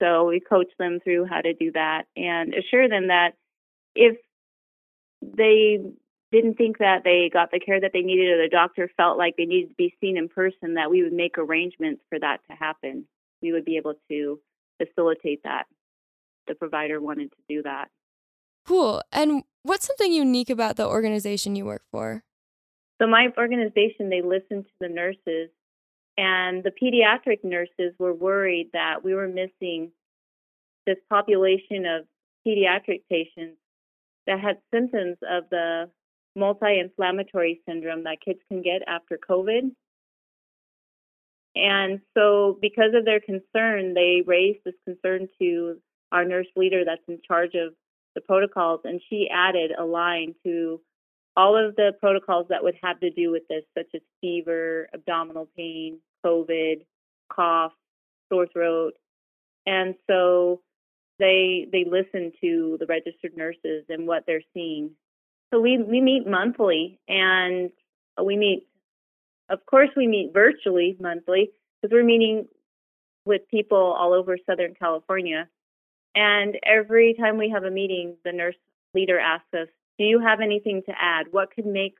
So 0.00 0.26
we 0.26 0.40
coach 0.40 0.68
them 0.78 0.98
through 1.02 1.26
how 1.26 1.40
to 1.40 1.54
do 1.54 1.72
that 1.72 2.04
and 2.16 2.54
assure 2.54 2.88
them 2.88 3.08
that 3.08 3.34
if 3.94 4.16
they 5.22 5.78
didn't 6.32 6.54
think 6.54 6.78
that 6.78 7.04
they 7.04 7.30
got 7.32 7.50
the 7.52 7.60
care 7.60 7.80
that 7.80 7.92
they 7.92 8.00
needed 8.00 8.30
or 8.30 8.42
the 8.42 8.48
doctor 8.48 8.90
felt 8.96 9.18
like 9.18 9.34
they 9.36 9.44
needed 9.44 9.68
to 9.68 9.74
be 9.74 9.94
seen 10.00 10.16
in 10.16 10.28
person, 10.28 10.74
that 10.74 10.90
we 10.90 11.02
would 11.02 11.12
make 11.12 11.38
arrangements 11.38 12.02
for 12.08 12.18
that 12.18 12.38
to 12.50 12.56
happen. 12.56 13.04
We 13.42 13.52
would 13.52 13.64
be 13.64 13.76
able 13.76 13.94
to 14.10 14.40
facilitate 14.78 15.42
that. 15.44 15.66
The 16.48 16.54
provider 16.54 17.00
wanted 17.00 17.30
to 17.30 17.36
do 17.48 17.62
that. 17.62 17.88
Cool. 18.66 19.02
And 19.12 19.44
what's 19.62 19.86
something 19.86 20.12
unique 20.12 20.50
about 20.50 20.76
the 20.76 20.86
organization 20.86 21.54
you 21.54 21.64
work 21.64 21.82
for? 21.90 22.24
So, 23.00 23.06
my 23.06 23.28
organization, 23.36 24.10
they 24.10 24.22
listened 24.22 24.64
to 24.64 24.72
the 24.80 24.88
nurses 24.88 25.50
and 26.16 26.62
the 26.62 26.70
pediatric 26.70 27.42
nurses 27.42 27.94
were 27.98 28.12
worried 28.12 28.70
that 28.72 29.04
we 29.04 29.14
were 29.14 29.28
missing 29.28 29.92
this 30.86 30.98
population 31.08 31.86
of 31.86 32.06
pediatric 32.46 33.02
patients 33.08 33.58
that 34.26 34.40
had 34.40 34.58
symptoms 34.72 35.16
of 35.28 35.44
the 35.50 35.90
multi 36.34 36.78
inflammatory 36.78 37.60
syndrome 37.68 38.04
that 38.04 38.18
kids 38.24 38.40
can 38.48 38.62
get 38.62 38.82
after 38.86 39.18
COVID. 39.18 39.70
And 41.54 42.00
so, 42.16 42.58
because 42.60 42.94
of 42.94 43.04
their 43.04 43.20
concern, 43.20 43.94
they 43.94 44.22
raised 44.26 44.60
this 44.64 44.74
concern 44.86 45.28
to 45.40 45.76
our 46.10 46.24
nurse 46.24 46.46
leader 46.56 46.84
that's 46.84 47.02
in 47.08 47.18
charge 47.26 47.54
of 47.54 47.74
the 48.14 48.20
protocols, 48.20 48.80
and 48.84 49.00
she 49.08 49.28
added 49.30 49.72
a 49.78 49.84
line 49.84 50.34
to 50.44 50.80
all 51.36 51.56
of 51.56 51.76
the 51.76 51.92
protocols 52.00 52.46
that 52.50 52.62
would 52.62 52.76
have 52.82 53.00
to 53.00 53.10
do 53.10 53.30
with 53.30 53.42
this, 53.48 53.64
such 53.76 53.88
as 53.94 54.02
fever, 54.20 54.88
abdominal 54.92 55.48
pain, 55.56 55.98
COVID, 56.24 56.84
cough, 57.30 57.72
sore 58.30 58.46
throat. 58.46 58.94
And 59.66 59.94
so 60.08 60.60
they 61.18 61.68
they 61.70 61.84
listen 61.84 62.32
to 62.42 62.76
the 62.80 62.86
registered 62.86 63.36
nurses 63.36 63.84
and 63.88 64.06
what 64.06 64.24
they're 64.26 64.42
seeing. 64.54 64.90
So 65.52 65.60
we 65.60 65.78
we 65.78 66.00
meet 66.00 66.26
monthly 66.26 66.98
and 67.08 67.70
we 68.22 68.36
meet 68.36 68.66
of 69.50 69.64
course 69.66 69.90
we 69.96 70.06
meet 70.06 70.32
virtually 70.32 70.96
monthly 71.00 71.50
because 71.80 71.92
we're 71.92 72.04
meeting 72.04 72.46
with 73.24 73.42
people 73.50 73.94
all 73.98 74.14
over 74.14 74.36
Southern 74.48 74.74
California. 74.74 75.48
And 76.14 76.58
every 76.64 77.14
time 77.14 77.38
we 77.38 77.50
have 77.50 77.64
a 77.64 77.70
meeting, 77.70 78.16
the 78.24 78.32
nurse 78.32 78.56
leader 78.94 79.18
asks 79.18 79.54
us, 79.54 79.68
do 79.98 80.04
you 80.04 80.20
have 80.20 80.40
anything 80.40 80.82
to 80.86 80.92
add? 80.98 81.26
What 81.30 81.50
could 81.54 81.66
make 81.66 81.94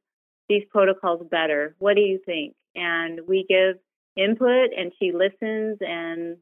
these 0.49 0.65
protocols 0.71 1.27
better. 1.31 1.75
What 1.79 1.95
do 1.95 2.03
you 2.03 2.21
think? 2.25 2.55
And 2.75 3.21
we 3.27 3.47
give 3.49 3.77
input, 4.17 4.71
and 4.77 4.93
she 4.99 5.13
listens 5.13 5.79
and 5.81 6.37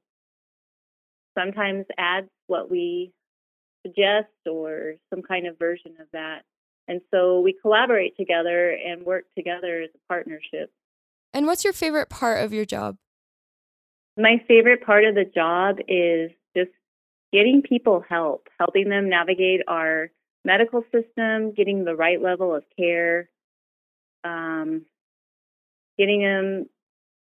sometimes 1.39 1.87
adds 1.97 2.29
what 2.47 2.71
we 2.71 3.13
suggest 3.87 4.29
or 4.51 4.95
some 5.11 5.23
kind 5.23 5.47
of 5.47 5.59
version 5.59 5.93
of 6.01 6.07
that. 6.13 6.43
And 6.91 7.01
so 7.13 7.41
we 7.41 7.55
collaborate 7.63 8.17
together 8.17 8.71
and 8.71 9.07
work 9.07 9.27
together 9.39 9.83
as 9.83 9.91
a 9.95 10.09
partnership. 10.09 10.73
And 11.33 11.47
what's 11.47 11.63
your 11.63 11.73
favorite 11.73 12.11
part 12.11 12.43
of 12.43 12.53
your 12.53 12.65
job? 12.65 12.97
My 14.17 14.43
favorite 14.49 14.85
part 14.85 15.05
of 15.05 15.15
the 15.15 15.25
job 15.25 15.77
is 15.87 16.33
just 16.57 16.73
getting 17.33 17.63
people 17.63 18.05
help, 18.09 18.49
helping 18.59 18.89
them 18.89 19.09
navigate 19.09 19.61
our 19.69 20.11
medical 20.45 20.83
system, 20.91 21.53
getting 21.53 21.85
the 21.85 21.95
right 21.95 22.21
level 22.21 22.53
of 22.53 22.65
care, 22.77 23.31
um, 24.25 24.83
getting 25.97 26.23
them 26.23 26.69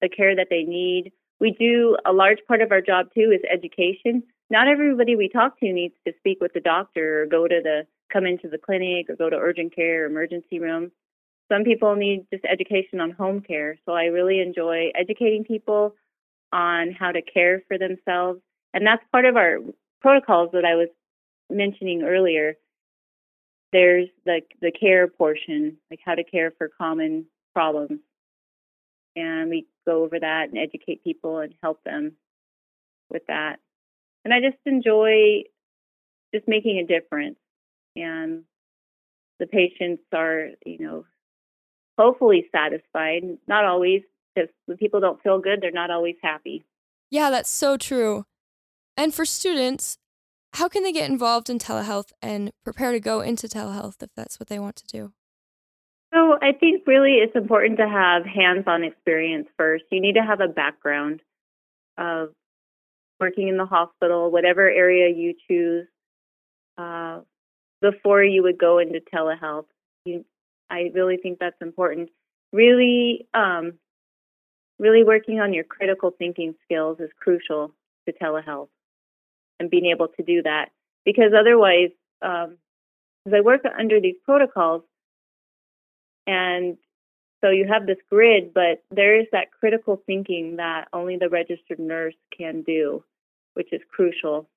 the 0.02 0.10
care 0.10 0.36
that 0.36 0.48
they 0.50 0.64
need. 0.64 1.10
We 1.40 1.52
do 1.52 1.96
a 2.04 2.12
large 2.12 2.40
part 2.46 2.60
of 2.60 2.70
our 2.70 2.82
job 2.82 3.06
too 3.14 3.32
is 3.34 3.40
education. 3.50 4.24
Not 4.50 4.68
everybody 4.68 5.16
we 5.16 5.30
talk 5.30 5.58
to 5.60 5.72
needs 5.72 5.94
to 6.06 6.12
speak 6.18 6.42
with 6.42 6.52
the 6.52 6.60
doctor 6.60 7.22
or 7.22 7.26
go 7.26 7.48
to 7.48 7.60
the 7.62 7.86
come 8.12 8.26
into 8.26 8.48
the 8.48 8.58
clinic 8.58 9.08
or 9.08 9.16
go 9.16 9.30
to 9.30 9.36
urgent 9.36 9.74
care 9.74 10.04
or 10.04 10.06
emergency 10.06 10.58
room. 10.58 10.92
Some 11.50 11.64
people 11.64 11.94
need 11.94 12.26
just 12.32 12.44
education 12.44 13.00
on 13.00 13.10
home 13.10 13.40
care. 13.40 13.76
So 13.84 13.92
I 13.92 14.04
really 14.04 14.40
enjoy 14.40 14.90
educating 14.94 15.44
people 15.44 15.94
on 16.52 16.92
how 16.92 17.12
to 17.12 17.20
care 17.20 17.62
for 17.68 17.76
themselves. 17.78 18.40
And 18.72 18.86
that's 18.86 19.02
part 19.12 19.24
of 19.24 19.36
our 19.36 19.58
protocols 20.00 20.50
that 20.52 20.64
I 20.64 20.74
was 20.74 20.88
mentioning 21.50 22.02
earlier. 22.02 22.54
There's 23.72 24.08
the 24.24 24.40
the 24.62 24.70
care 24.70 25.08
portion, 25.08 25.78
like 25.90 26.00
how 26.04 26.14
to 26.14 26.24
care 26.24 26.52
for 26.56 26.70
common 26.78 27.26
problems. 27.52 28.00
And 29.16 29.50
we 29.50 29.66
go 29.86 30.04
over 30.04 30.18
that 30.18 30.48
and 30.48 30.58
educate 30.58 31.04
people 31.04 31.38
and 31.38 31.54
help 31.62 31.82
them 31.84 32.12
with 33.10 33.22
that. 33.28 33.60
And 34.24 34.32
I 34.32 34.40
just 34.40 34.58
enjoy 34.64 35.44
just 36.34 36.48
making 36.48 36.78
a 36.78 36.86
difference. 36.86 37.36
And 37.96 38.44
the 39.38 39.46
patients 39.46 40.02
are, 40.12 40.48
you 40.64 40.78
know, 40.78 41.04
hopefully 41.98 42.48
satisfied. 42.52 43.22
Not 43.46 43.64
always, 43.64 44.02
because 44.34 44.50
when 44.66 44.76
people 44.78 45.00
don't 45.00 45.22
feel 45.22 45.38
good, 45.38 45.60
they're 45.60 45.70
not 45.70 45.90
always 45.90 46.16
happy. 46.22 46.64
Yeah, 47.10 47.30
that's 47.30 47.50
so 47.50 47.76
true. 47.76 48.24
And 48.96 49.14
for 49.14 49.24
students, 49.24 49.98
how 50.54 50.68
can 50.68 50.82
they 50.82 50.92
get 50.92 51.10
involved 51.10 51.50
in 51.50 51.58
telehealth 51.58 52.12
and 52.22 52.52
prepare 52.64 52.92
to 52.92 53.00
go 53.00 53.20
into 53.20 53.48
telehealth 53.48 54.02
if 54.02 54.10
that's 54.16 54.38
what 54.38 54.48
they 54.48 54.58
want 54.58 54.76
to 54.76 54.86
do? 54.86 55.12
So 56.12 56.38
I 56.40 56.52
think 56.52 56.86
really 56.86 57.14
it's 57.14 57.34
important 57.34 57.78
to 57.78 57.88
have 57.88 58.24
hands-on 58.24 58.84
experience 58.84 59.48
first. 59.56 59.84
You 59.90 60.00
need 60.00 60.14
to 60.14 60.22
have 60.22 60.40
a 60.40 60.46
background 60.46 61.20
of 61.98 62.30
working 63.18 63.48
in 63.48 63.56
the 63.56 63.66
hospital, 63.66 64.30
whatever 64.30 64.68
area 64.68 65.12
you 65.12 65.34
choose, 65.48 65.88
uh, 66.78 67.20
before 67.84 68.24
you 68.24 68.42
would 68.42 68.58
go 68.58 68.78
into 68.78 69.00
telehealth. 69.14 69.66
You, 70.06 70.24
I 70.70 70.90
really 70.94 71.18
think 71.18 71.38
that's 71.38 71.60
important. 71.60 72.08
Really, 72.50 73.26
um, 73.34 73.74
really 74.78 75.04
working 75.04 75.40
on 75.40 75.52
your 75.52 75.64
critical 75.64 76.10
thinking 76.16 76.54
skills 76.64 76.98
is 76.98 77.10
crucial 77.20 77.72
to 78.06 78.14
telehealth 78.14 78.68
and 79.60 79.68
being 79.68 79.86
able 79.86 80.08
to 80.08 80.22
do 80.22 80.42
that 80.42 80.70
because 81.04 81.32
otherwise, 81.38 81.90
um, 82.22 82.56
as 83.26 83.34
I 83.34 83.42
work 83.42 83.62
under 83.78 84.00
these 84.00 84.16
protocols, 84.24 84.82
and 86.26 86.78
so 87.42 87.50
you 87.50 87.66
have 87.70 87.86
this 87.86 87.98
grid, 88.10 88.54
but 88.54 88.82
there 88.90 89.20
is 89.20 89.26
that 89.32 89.52
critical 89.60 90.00
thinking 90.06 90.56
that 90.56 90.88
only 90.94 91.18
the 91.18 91.28
registered 91.28 91.78
nurse 91.78 92.14
can 92.36 92.62
do, 92.62 93.04
which 93.52 93.72
is 93.72 93.82
crucial. 93.90 94.48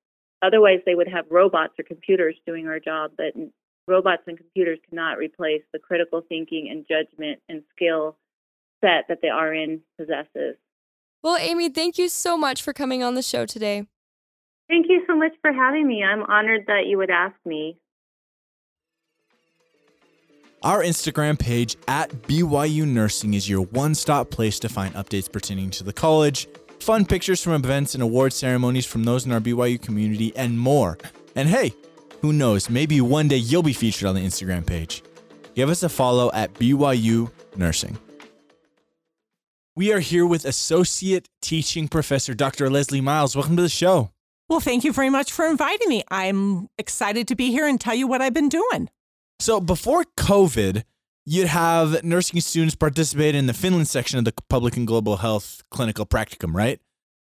Otherwise, 0.41 0.79
they 0.85 0.95
would 0.95 1.07
have 1.07 1.25
robots 1.29 1.73
or 1.79 1.83
computers 1.83 2.35
doing 2.45 2.67
our 2.67 2.79
job, 2.79 3.11
but 3.17 3.33
robots 3.87 4.23
and 4.27 4.37
computers 4.37 4.79
cannot 4.89 5.17
replace 5.17 5.63
the 5.73 5.79
critical 5.79 6.21
thinking 6.27 6.69
and 6.69 6.85
judgment 6.87 7.39
and 7.49 7.63
skill 7.75 8.17
set 8.81 9.05
that 9.07 9.21
the 9.21 9.29
RN 9.29 9.81
possesses. 9.97 10.55
Well, 11.23 11.37
Amy, 11.37 11.69
thank 11.69 11.97
you 11.97 12.09
so 12.09 12.37
much 12.37 12.61
for 12.61 12.73
coming 12.73 13.01
on 13.01 13.15
the 13.15 13.23
show 13.23 13.45
today. 13.45 13.87
Thank 14.69 14.87
you 14.89 15.03
so 15.07 15.15
much 15.15 15.31
for 15.41 15.51
having 15.51 15.87
me. 15.87 16.03
I'm 16.03 16.23
honored 16.23 16.65
that 16.67 16.85
you 16.87 16.97
would 16.97 17.09
ask 17.09 17.35
me. 17.45 17.77
Our 20.63 20.83
Instagram 20.83 21.39
page 21.39 21.77
at 21.87 22.09
BYU 22.23 22.85
Nursing 22.85 23.33
is 23.33 23.47
your 23.47 23.61
one 23.61 23.95
stop 23.95 24.29
place 24.29 24.59
to 24.59 24.69
find 24.69 24.93
updates 24.95 25.31
pertaining 25.31 25.69
to 25.71 25.83
the 25.83 25.93
college, 25.93 26.47
fun 26.87 27.03
pictures 27.03 27.43
from 27.43 27.51
events 27.51 27.95
and 27.95 28.01
award 28.01 28.31
ceremonies 28.31 28.85
from 28.85 29.03
those 29.03 29.25
in 29.25 29.33
our 29.33 29.41
BYU 29.41 29.79
community, 29.81 30.31
and 30.37 30.57
more. 30.57 30.97
And 31.35 31.49
hey, 31.49 31.73
who 32.21 32.31
knows, 32.31 32.69
maybe 32.69 33.01
one 33.01 33.27
day 33.27 33.35
you'll 33.35 33.61
be 33.61 33.73
featured 33.73 34.07
on 34.07 34.15
the 34.15 34.21
Instagram 34.21 34.65
page. 34.65 35.03
Give 35.53 35.69
us 35.69 35.83
a 35.83 35.89
follow 35.89 36.31
at 36.33 36.53
BYU 36.53 37.29
Nursing. 37.57 37.97
We 39.75 39.91
are 39.91 39.99
here 39.99 40.25
with 40.25 40.45
Associate 40.45 41.27
Teaching 41.41 41.89
Professor 41.89 42.33
Dr. 42.33 42.69
Leslie 42.69 43.01
Miles. 43.01 43.35
Welcome 43.35 43.57
to 43.57 43.63
the 43.63 43.67
show. 43.67 44.11
Well, 44.47 44.61
thank 44.61 44.85
you 44.85 44.93
very 44.93 45.09
much 45.09 45.33
for 45.33 45.45
inviting 45.45 45.89
me. 45.89 46.05
I'm 46.09 46.69
excited 46.77 47.27
to 47.27 47.35
be 47.35 47.51
here 47.51 47.67
and 47.67 47.81
tell 47.81 47.95
you 47.95 48.07
what 48.07 48.21
I've 48.21 48.33
been 48.33 48.47
doing. 48.47 48.89
So, 49.41 49.59
before 49.59 50.05
COVID, 50.17 50.83
you'd 51.29 51.47
have 51.47 52.05
nursing 52.05 52.39
students 52.39 52.73
participate 52.73 53.35
in 53.35 53.47
the 53.47 53.53
Finland 53.53 53.89
section 53.89 54.17
of 54.17 54.23
the 54.23 54.33
Public 54.47 54.77
and 54.77 54.87
Global 54.87 55.17
Health 55.17 55.61
Clinical 55.69 56.05
Practicum, 56.05 56.55
right? 56.55 56.79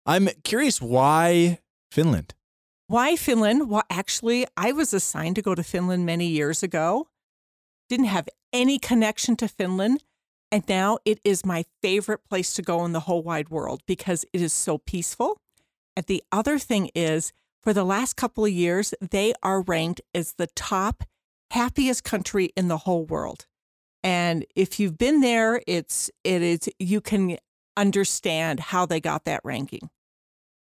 I'm 0.05 0.29
curious 0.45 0.81
why 0.81 1.59
Finland? 1.91 2.33
Why 2.87 3.17
Finland? 3.17 3.69
Well, 3.69 3.83
actually, 3.89 4.47
I 4.55 4.71
was 4.71 4.93
assigned 4.93 5.35
to 5.35 5.41
go 5.41 5.53
to 5.53 5.63
Finland 5.63 6.05
many 6.05 6.27
years 6.27 6.63
ago. 6.63 7.09
Didn't 7.89 8.05
have 8.05 8.29
any 8.53 8.79
connection 8.79 9.35
to 9.35 9.49
Finland. 9.49 10.05
And 10.49 10.63
now 10.69 10.99
it 11.03 11.19
is 11.25 11.45
my 11.45 11.65
favorite 11.81 12.23
place 12.29 12.53
to 12.53 12.61
go 12.61 12.85
in 12.85 12.93
the 12.93 13.01
whole 13.01 13.21
wide 13.21 13.49
world 13.49 13.81
because 13.85 14.25
it 14.31 14.41
is 14.41 14.53
so 14.53 14.77
peaceful. 14.77 15.41
And 15.97 16.05
the 16.05 16.23
other 16.31 16.57
thing 16.57 16.89
is, 16.95 17.33
for 17.61 17.73
the 17.73 17.83
last 17.83 18.15
couple 18.15 18.45
of 18.45 18.51
years, 18.51 18.93
they 19.11 19.33
are 19.43 19.61
ranked 19.61 19.99
as 20.15 20.33
the 20.33 20.47
top 20.47 21.03
happiest 21.51 22.05
country 22.05 22.53
in 22.55 22.69
the 22.69 22.77
whole 22.77 23.05
world. 23.05 23.45
And 24.03 24.45
if 24.55 24.79
you've 24.79 24.97
been 24.97 25.21
there, 25.21 25.61
it's 25.67 26.09
it 26.23 26.41
is 26.41 26.69
you 26.79 27.01
can 27.01 27.37
understand 27.75 28.59
how 28.59 28.85
they 28.85 28.99
got 28.99 29.25
that 29.25 29.41
ranking. 29.43 29.89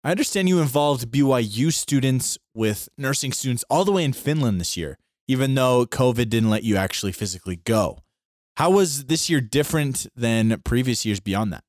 I 0.04 0.12
understand 0.12 0.48
you 0.48 0.60
involved 0.60 1.12
BYU 1.12 1.74
students 1.74 2.38
with 2.54 2.88
nursing 2.98 3.32
students 3.32 3.66
all 3.70 3.84
the 3.84 3.92
way 3.92 4.04
in 4.04 4.14
Finland 4.14 4.60
this 4.60 4.78
year, 4.78 4.98
even 5.28 5.56
though 5.56 5.86
COVID 5.86 6.30
didn't 6.30 6.50
let 6.50 6.64
you 6.64 6.78
actually 6.78 7.12
physically 7.12 7.58
go. 7.58 8.00
How 8.56 8.70
was 8.70 9.06
this 9.06 9.30
year 9.30 9.42
different 9.42 10.08
than 10.16 10.62
previous 10.62 11.06
years 11.06 11.20
beyond 11.20 11.54
that? 11.54 11.64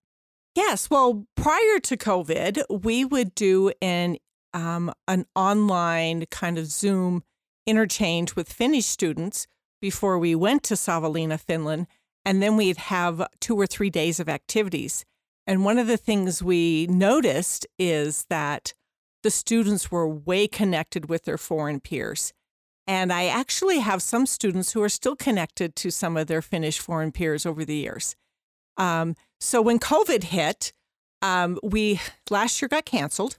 Yes, 0.54 0.88
well, 0.90 1.26
prior 1.36 1.78
to 1.82 1.96
COVID, 1.96 2.62
we 2.82 3.04
would 3.04 3.34
do 3.34 3.72
an 3.82 4.18
um, 4.54 4.92
an 5.06 5.26
online 5.34 6.26
kind 6.30 6.58
of 6.58 6.66
Zoom 6.66 7.22
interchange 7.66 8.34
with 8.34 8.52
Finnish 8.52 8.86
students 8.86 9.46
before 9.80 10.18
we 10.18 10.34
went 10.34 10.62
to 10.64 10.74
Savonlinna, 10.74 11.38
Finland, 11.40 11.86
and 12.24 12.42
then 12.42 12.56
we'd 12.56 12.76
have 12.76 13.26
two 13.40 13.56
or 13.56 13.66
three 13.66 13.90
days 13.90 14.20
of 14.20 14.28
activities. 14.28 15.04
And 15.46 15.64
one 15.64 15.78
of 15.78 15.86
the 15.86 15.96
things 15.96 16.42
we 16.42 16.86
noticed 16.88 17.66
is 17.78 18.26
that 18.28 18.74
the 19.22 19.30
students 19.30 19.90
were 19.90 20.08
way 20.08 20.46
connected 20.46 21.08
with 21.08 21.24
their 21.24 21.38
foreign 21.38 21.80
peers. 21.80 22.32
And 22.86 23.12
I 23.12 23.26
actually 23.26 23.80
have 23.80 24.02
some 24.02 24.26
students 24.26 24.72
who 24.72 24.82
are 24.82 24.88
still 24.88 25.16
connected 25.16 25.76
to 25.76 25.90
some 25.90 26.16
of 26.16 26.26
their 26.26 26.42
Finnish 26.42 26.78
foreign 26.78 27.12
peers 27.12 27.44
over 27.44 27.64
the 27.64 27.76
years. 27.76 28.16
Um, 28.76 29.14
so 29.40 29.60
when 29.60 29.78
COVID 29.78 30.24
hit, 30.24 30.72
um, 31.20 31.58
we 31.62 32.00
last 32.30 32.62
year 32.62 32.68
got 32.68 32.84
canceled. 32.84 33.38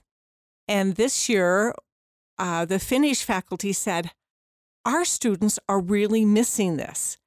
And 0.68 0.94
this 0.94 1.28
year, 1.28 1.74
uh, 2.38 2.64
the 2.64 2.78
Finnish 2.78 3.24
faculty 3.24 3.72
said, 3.72 4.12
Our 4.84 5.04
students 5.04 5.58
are 5.68 5.80
really 5.80 6.24
missing 6.24 6.76
this. 6.76 7.18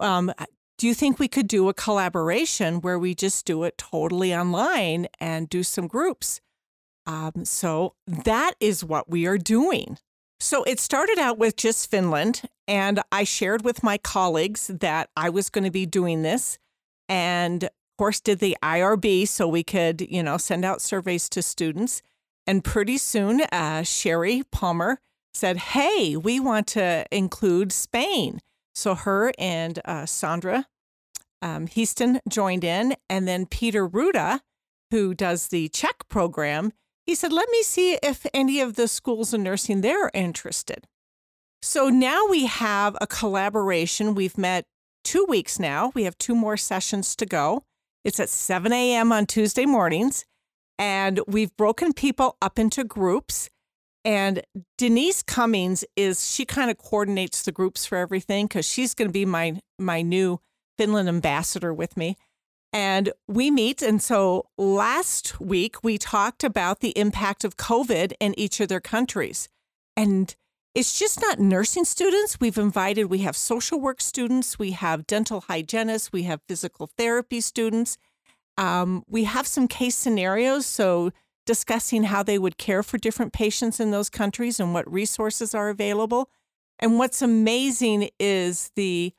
Um, 0.00 0.32
do 0.78 0.86
you 0.86 0.94
think 0.94 1.18
we 1.18 1.28
could 1.28 1.48
do 1.48 1.68
a 1.68 1.74
collaboration 1.74 2.80
where 2.80 2.98
we 2.98 3.14
just 3.14 3.46
do 3.46 3.64
it 3.64 3.78
totally 3.78 4.34
online 4.34 5.06
and 5.18 5.48
do 5.48 5.62
some 5.62 5.86
groups? 5.86 6.40
Um, 7.06 7.44
so 7.44 7.94
that 8.06 8.54
is 8.60 8.84
what 8.84 9.08
we 9.08 9.26
are 9.26 9.38
doing. 9.38 9.98
So 10.38 10.64
it 10.64 10.78
started 10.78 11.18
out 11.18 11.38
with 11.38 11.56
just 11.56 11.90
Finland, 11.90 12.42
and 12.68 13.00
I 13.10 13.24
shared 13.24 13.64
with 13.64 13.82
my 13.82 13.96
colleagues 13.96 14.66
that 14.66 15.08
I 15.16 15.30
was 15.30 15.48
going 15.48 15.64
to 15.64 15.70
be 15.70 15.86
doing 15.86 16.22
this, 16.22 16.58
and 17.08 17.64
of 17.64 17.70
course 17.96 18.20
did 18.20 18.40
the 18.40 18.56
IRB 18.62 19.26
so 19.28 19.48
we 19.48 19.62
could, 19.62 20.02
you 20.02 20.22
know, 20.22 20.36
send 20.36 20.64
out 20.64 20.82
surveys 20.82 21.30
to 21.30 21.40
students. 21.40 22.02
And 22.46 22.62
pretty 22.62 22.98
soon, 22.98 23.42
uh, 23.50 23.82
Sherry 23.82 24.42
Palmer 24.52 25.00
said, 25.36 25.56
"Hey, 25.58 26.16
we 26.16 26.40
want 26.40 26.66
to 26.68 27.04
include 27.10 27.72
Spain." 27.72 28.40
So 28.74 28.94
her 28.94 29.32
and 29.38 29.80
uh, 29.84 30.06
Sandra 30.06 30.66
um, 31.42 31.66
Heaston 31.66 32.20
joined 32.28 32.64
in, 32.64 32.96
and 33.08 33.28
then 33.28 33.46
Peter 33.46 33.88
Ruda, 33.88 34.40
who 34.90 35.14
does 35.14 35.48
the 35.48 35.68
Czech 35.68 36.08
program, 36.08 36.72
he 37.06 37.14
said, 37.14 37.32
Let 37.32 37.48
me 37.50 37.62
see 37.62 37.98
if 38.02 38.26
any 38.34 38.60
of 38.60 38.74
the 38.74 38.88
schools 38.88 39.32
of 39.32 39.40
nursing 39.40 39.80
there 39.80 40.06
are 40.06 40.10
interested. 40.12 40.86
So 41.62 41.88
now 41.88 42.26
we 42.28 42.46
have 42.46 42.96
a 43.00 43.06
collaboration. 43.06 44.14
We've 44.14 44.36
met 44.36 44.64
two 45.04 45.24
weeks 45.28 45.58
now. 45.58 45.92
We 45.94 46.04
have 46.04 46.18
two 46.18 46.34
more 46.34 46.56
sessions 46.56 47.14
to 47.16 47.26
go. 47.26 47.62
It's 48.04 48.20
at 48.20 48.28
7 48.28 48.72
a.m. 48.72 49.12
on 49.12 49.26
Tuesday 49.26 49.66
mornings. 49.66 50.24
And 50.78 51.20
we've 51.26 51.56
broken 51.56 51.92
people 51.92 52.36
up 52.42 52.58
into 52.58 52.84
groups. 52.84 53.48
And 54.06 54.42
Denise 54.78 55.24
Cummings 55.24 55.84
is, 55.96 56.30
she 56.32 56.44
kind 56.44 56.70
of 56.70 56.78
coordinates 56.78 57.42
the 57.42 57.50
groups 57.50 57.84
for 57.84 57.98
everything 57.98 58.46
because 58.46 58.64
she's 58.64 58.94
going 58.94 59.08
to 59.08 59.12
be 59.12 59.24
my, 59.26 59.58
my 59.80 60.00
new 60.00 60.40
Finland 60.78 61.08
ambassador 61.08 61.74
with 61.74 61.96
me. 61.96 62.16
And 62.72 63.12
we 63.26 63.50
meet. 63.50 63.82
And 63.82 64.00
so 64.00 64.46
last 64.56 65.40
week, 65.40 65.82
we 65.82 65.98
talked 65.98 66.44
about 66.44 66.78
the 66.78 66.96
impact 66.96 67.42
of 67.42 67.56
COVID 67.56 68.12
in 68.20 68.38
each 68.38 68.60
of 68.60 68.68
their 68.68 68.80
countries. 68.80 69.48
And 69.96 70.32
it's 70.72 70.96
just 70.96 71.20
not 71.20 71.40
nursing 71.40 71.84
students. 71.84 72.38
We've 72.38 72.58
invited, 72.58 73.06
we 73.06 73.20
have 73.20 73.36
social 73.36 73.80
work 73.80 74.00
students, 74.00 74.56
we 74.56 74.70
have 74.72 75.08
dental 75.08 75.40
hygienists, 75.48 76.12
we 76.12 76.24
have 76.24 76.42
physical 76.46 76.90
therapy 76.96 77.40
students. 77.40 77.98
Um, 78.56 79.02
we 79.08 79.24
have 79.24 79.48
some 79.48 79.66
case 79.66 79.96
scenarios. 79.96 80.64
So, 80.64 81.10
discussing 81.46 82.02
how 82.04 82.22
they 82.22 82.38
would 82.38 82.58
care 82.58 82.82
for 82.82 82.98
different 82.98 83.32
patients 83.32 83.80
in 83.80 83.90
those 83.90 84.10
countries 84.10 84.60
and 84.60 84.74
what 84.74 84.90
resources 84.92 85.54
are 85.54 85.68
available. 85.68 86.28
And 86.78 86.98
what's 86.98 87.22
amazing 87.22 88.10
is 88.20 88.70
the 88.76 89.14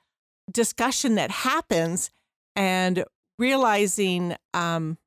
discussion 0.51 1.15
that 1.15 1.31
happens 1.31 2.11
and 2.55 3.03
realizing 3.39 4.35
um, 4.53 4.97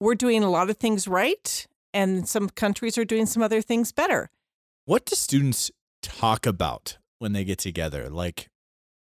we're 0.00 0.14
doing 0.14 0.42
a 0.42 0.50
lot 0.50 0.70
of 0.70 0.78
things 0.78 1.06
right, 1.06 1.66
and 1.92 2.28
some 2.28 2.48
countries 2.48 2.96
are 2.96 3.04
doing 3.04 3.26
some 3.26 3.42
other 3.42 3.60
things 3.60 3.92
better. 3.92 4.30
What 4.86 5.04
do 5.04 5.14
students 5.14 5.70
talk 6.02 6.46
about 6.46 6.98
when 7.18 7.32
they 7.32 7.44
get 7.44 7.58
together? 7.58 8.08
Like, 8.08 8.48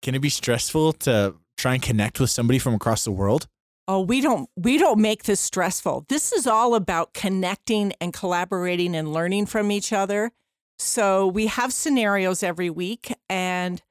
can 0.02 0.14
it 0.14 0.20
be 0.20 0.28
stressful 0.28 0.94
to 0.94 1.36
try 1.56 1.74
and 1.74 1.82
connect 1.82 2.20
with 2.20 2.30
somebody 2.30 2.58
from 2.58 2.74
across 2.74 3.04
the 3.04 3.12
world? 3.12 3.46
Oh, 3.90 4.02
we 4.02 4.20
don't 4.20 4.50
we 4.54 4.76
don't 4.76 5.00
make 5.00 5.24
this 5.24 5.40
stressful. 5.40 6.04
This 6.10 6.30
is 6.30 6.46
all 6.46 6.74
about 6.74 7.14
connecting 7.14 7.94
and 8.02 8.12
collaborating 8.12 8.94
and 8.94 9.14
learning 9.14 9.46
from 9.46 9.70
each 9.72 9.94
other. 9.94 10.30
So 10.78 11.26
we 11.26 11.46
have 11.46 11.72
scenarios 11.72 12.42
every 12.42 12.68
week 12.68 13.14
and 13.30 13.82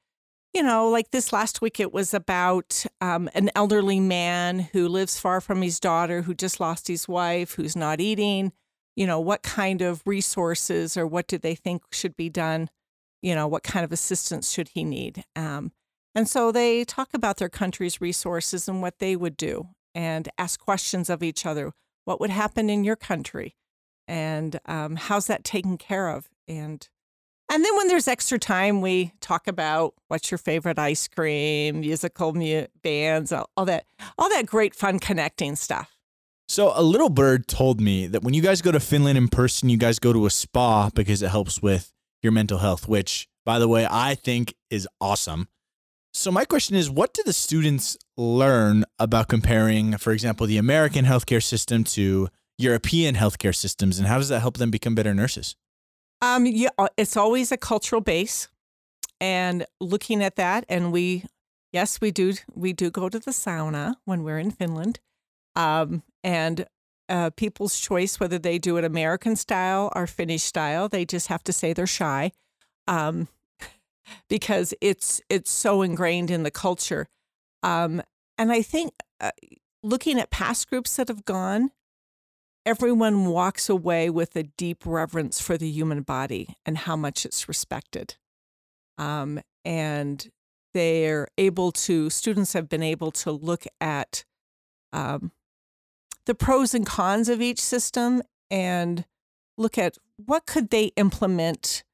you 0.54 0.62
know, 0.62 0.88
like 0.88 1.10
this 1.10 1.32
last 1.32 1.60
week, 1.60 1.78
it 1.78 1.92
was 1.92 2.14
about 2.14 2.86
um, 3.02 3.28
an 3.34 3.50
elderly 3.54 4.00
man 4.00 4.60
who 4.72 4.88
lives 4.88 5.20
far 5.20 5.42
from 5.42 5.60
his 5.60 5.78
daughter, 5.78 6.22
who 6.22 6.32
just 6.32 6.58
lost 6.58 6.88
his 6.88 7.06
wife, 7.06 7.54
who's 7.54 7.76
not 7.76 8.00
eating. 8.00 8.52
You 8.96 9.06
know, 9.06 9.20
what 9.20 9.42
kind 9.42 9.82
of 9.82 10.02
resources 10.06 10.96
or 10.96 11.06
what 11.06 11.26
do 11.26 11.38
they 11.38 11.54
think 11.54 11.82
should 11.92 12.16
be 12.16 12.30
done? 12.30 12.70
You 13.20 13.34
know, 13.34 13.46
what 13.46 13.62
kind 13.62 13.84
of 13.84 13.92
assistance 13.92 14.50
should 14.50 14.68
he 14.68 14.84
need? 14.84 15.24
Um, 15.36 15.72
and 16.14 16.26
so 16.26 16.50
they 16.50 16.84
talk 16.84 17.14
about 17.14 17.36
their 17.36 17.50
country's 17.50 18.00
resources 18.00 18.68
and 18.68 18.80
what 18.80 19.00
they 19.00 19.14
would 19.14 19.36
do 19.36 19.68
and 19.98 20.28
ask 20.38 20.60
questions 20.60 21.10
of 21.10 21.24
each 21.24 21.44
other. 21.44 21.72
What 22.04 22.20
would 22.20 22.30
happen 22.30 22.70
in 22.70 22.84
your 22.84 22.94
country? 22.94 23.56
And 24.06 24.60
um, 24.64 24.94
how's 24.94 25.26
that 25.26 25.42
taken 25.42 25.76
care 25.76 26.08
of? 26.08 26.28
And 26.46 26.88
and 27.50 27.64
then 27.64 27.76
when 27.76 27.88
there's 27.88 28.06
extra 28.06 28.38
time, 28.38 28.80
we 28.80 29.12
talk 29.20 29.48
about 29.48 29.94
what's 30.06 30.30
your 30.30 30.38
favorite 30.38 30.78
ice 30.78 31.08
cream, 31.08 31.80
musical 31.80 32.32
mu- 32.34 32.66
bands, 32.82 33.32
all, 33.32 33.50
all 33.56 33.64
that, 33.64 33.86
all 34.18 34.28
that 34.28 34.44
great 34.44 34.74
fun 34.74 34.98
connecting 34.98 35.56
stuff. 35.56 35.96
So 36.46 36.72
a 36.74 36.82
little 36.82 37.08
bird 37.08 37.48
told 37.48 37.80
me 37.80 38.06
that 38.06 38.22
when 38.22 38.34
you 38.34 38.42
guys 38.42 38.60
go 38.60 38.70
to 38.70 38.80
Finland 38.80 39.16
in 39.16 39.28
person, 39.28 39.70
you 39.70 39.78
guys 39.78 39.98
go 39.98 40.12
to 40.12 40.26
a 40.26 40.30
spa 40.30 40.90
because 40.94 41.22
it 41.22 41.30
helps 41.30 41.62
with 41.62 41.90
your 42.22 42.32
mental 42.32 42.58
health, 42.58 42.86
which 42.86 43.28
by 43.46 43.58
the 43.58 43.66
way, 43.66 43.86
I 43.90 44.14
think 44.14 44.54
is 44.70 44.86
awesome. 45.00 45.48
So 46.12 46.30
my 46.32 46.44
question 46.44 46.76
is 46.76 46.90
what 46.90 47.14
do 47.14 47.22
the 47.24 47.32
students 47.32 47.96
learn 48.16 48.84
about 48.98 49.28
comparing, 49.28 49.96
for 49.98 50.12
example, 50.12 50.46
the 50.46 50.58
American 50.58 51.04
healthcare 51.04 51.42
system 51.42 51.84
to 51.84 52.28
European 52.56 53.14
healthcare 53.14 53.54
systems 53.54 53.98
and 53.98 54.08
how 54.08 54.18
does 54.18 54.28
that 54.28 54.40
help 54.40 54.56
them 54.56 54.70
become 54.70 54.94
better 54.94 55.14
nurses? 55.14 55.54
Um, 56.20 56.46
yeah, 56.46 56.70
uh, 56.78 56.88
it's 56.96 57.16
always 57.16 57.52
a 57.52 57.56
cultural 57.56 58.00
base, 58.00 58.48
and 59.20 59.64
looking 59.80 60.22
at 60.22 60.36
that, 60.36 60.64
and 60.68 60.90
we, 60.92 61.24
yes, 61.72 62.00
we 62.00 62.10
do, 62.10 62.34
we 62.54 62.72
do 62.72 62.90
go 62.90 63.08
to 63.08 63.18
the 63.18 63.30
sauna 63.30 63.94
when 64.04 64.24
we're 64.24 64.38
in 64.38 64.50
Finland, 64.50 64.98
um, 65.54 66.02
and 66.24 66.66
uh, 67.08 67.30
people's 67.36 67.78
choice 67.78 68.18
whether 68.18 68.38
they 68.38 68.58
do 68.58 68.76
it 68.76 68.84
American 68.84 69.36
style 69.36 69.92
or 69.94 70.06
Finnish 70.06 70.42
style. 70.42 70.88
They 70.88 71.04
just 71.04 71.28
have 71.28 71.44
to 71.44 71.52
say 71.52 71.72
they're 71.72 71.86
shy, 71.86 72.32
um, 72.88 73.28
because 74.28 74.74
it's 74.80 75.20
it's 75.28 75.50
so 75.50 75.82
ingrained 75.82 76.30
in 76.30 76.42
the 76.42 76.50
culture, 76.50 77.08
um, 77.62 78.02
and 78.36 78.52
I 78.52 78.62
think 78.62 78.92
uh, 79.20 79.30
looking 79.82 80.18
at 80.18 80.30
past 80.30 80.68
groups 80.68 80.96
that 80.96 81.08
have 81.08 81.24
gone, 81.24 81.70
everyone 82.64 83.26
walks 83.26 83.68
away 83.68 84.10
with 84.10 84.36
a 84.36 84.42
deep 84.42 84.84
reverence 84.84 85.40
for 85.40 85.56
the 85.56 85.68
human 85.68 86.02
body 86.02 86.56
and 86.66 86.78
how 86.78 86.96
much 86.96 87.24
it's 87.24 87.48
respected. 87.48 88.16
Um, 88.98 89.40
and 89.64 90.30
they're 90.74 91.28
able 91.38 91.72
to, 91.72 92.10
students 92.10 92.52
have 92.52 92.68
been 92.68 92.82
able 92.82 93.10
to 93.12 93.32
look 93.32 93.64
at 93.80 94.24
um, 94.92 95.32
the 96.26 96.34
pros 96.34 96.74
and 96.74 96.84
cons 96.84 97.28
of 97.28 97.40
each 97.40 97.60
system 97.60 98.22
and 98.50 99.04
look 99.56 99.78
at 99.78 99.96
what 100.16 100.46
could 100.46 100.70
they 100.70 100.86
implement 100.96 101.84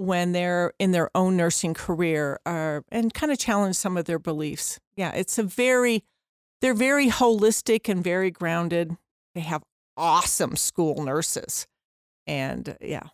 when 0.00 0.32
they're 0.32 0.72
in 0.78 0.92
their 0.92 1.10
own 1.14 1.36
nursing 1.36 1.74
career 1.74 2.40
uh, 2.46 2.80
and 2.90 3.12
kind 3.12 3.30
of 3.30 3.38
challenge 3.38 3.76
some 3.76 3.98
of 3.98 4.06
their 4.06 4.18
beliefs. 4.18 4.80
Yeah, 4.96 5.12
it's 5.12 5.38
a 5.38 5.42
very, 5.42 6.04
they're 6.62 6.72
very 6.72 7.08
holistic 7.08 7.86
and 7.86 8.02
very 8.02 8.30
grounded. 8.30 8.96
They 9.34 9.42
have 9.42 9.62
awesome 9.98 10.56
school 10.56 11.04
nurses. 11.04 11.66
And 12.26 12.78
yeah. 12.80 13.08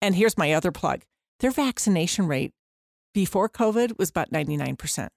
And 0.00 0.14
here's 0.14 0.38
my 0.38 0.52
other 0.52 0.70
plug 0.70 1.02
their 1.40 1.50
vaccination 1.50 2.28
rate 2.28 2.52
before 3.12 3.48
COVID 3.48 3.98
was 3.98 4.10
about 4.10 4.30
99%. 4.30 5.08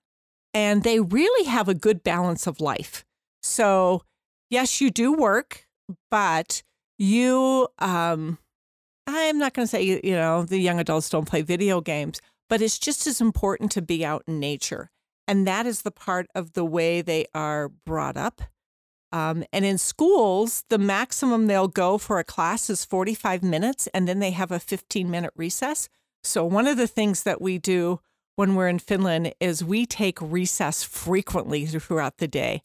And 0.52 0.84
they 0.84 1.00
really 1.00 1.48
have 1.48 1.70
a 1.70 1.76
good 1.76 2.04
balance 2.04 2.48
of 2.48 2.60
life. 2.60 3.06
So, 3.44 4.02
yes, 4.50 4.82
you 4.82 4.90
do 4.90 5.14
work, 5.14 5.68
but 6.10 6.64
you, 6.98 7.68
um, 7.78 8.40
I'm 9.08 9.38
not 9.38 9.54
going 9.54 9.66
to 9.66 9.70
say, 9.70 9.84
you 9.84 10.16
know, 10.16 10.44
the 10.44 10.60
young 10.60 10.80
adults 10.80 11.10
don't 11.10 11.28
play 11.28 11.42
video 11.42 11.82
games, 11.82 12.22
but 12.50 12.62
it's 12.62 12.80
just 12.80 13.08
as 13.08 13.22
important 13.22 13.72
to 13.72 13.82
be 13.82 14.06
out 14.06 14.24
in 14.28 14.40
nature. 14.40 14.90
And 15.28 15.48
that 15.48 15.66
is 15.66 15.82
the 15.82 15.92
part 15.92 16.28
of 16.36 16.54
the 16.54 16.66
way 16.66 17.02
they 17.02 17.26
are 17.34 17.70
brought 17.86 18.18
up 18.18 18.42
um, 19.14 19.44
and 19.54 19.64
in 19.64 19.78
schools, 19.78 20.64
the 20.70 20.80
maximum 20.80 21.46
they'll 21.46 21.68
go 21.68 22.00
for 22.00 22.18
a 22.18 22.24
class 22.24 22.68
is 22.68 22.84
45 22.84 23.44
minutes, 23.44 23.88
and 23.94 24.08
then 24.08 24.18
they 24.18 24.32
have 24.32 24.52
a 24.52 24.60
15 24.60 25.10
minute 25.10 25.32
recess. 25.36 25.88
So, 26.24 26.44
one 26.44 26.66
of 26.66 26.78
the 26.78 26.88
things 26.88 27.22
that 27.22 27.40
we 27.40 27.60
do 27.60 28.00
when 28.36 28.56
we're 28.56 28.68
in 28.68 28.80
Finland 28.80 29.36
is 29.40 29.64
we 29.64 29.86
take 29.86 30.18
recess 30.20 30.82
frequently 30.82 31.68
throughout 31.68 32.18
the 32.18 32.28
day. 32.28 32.64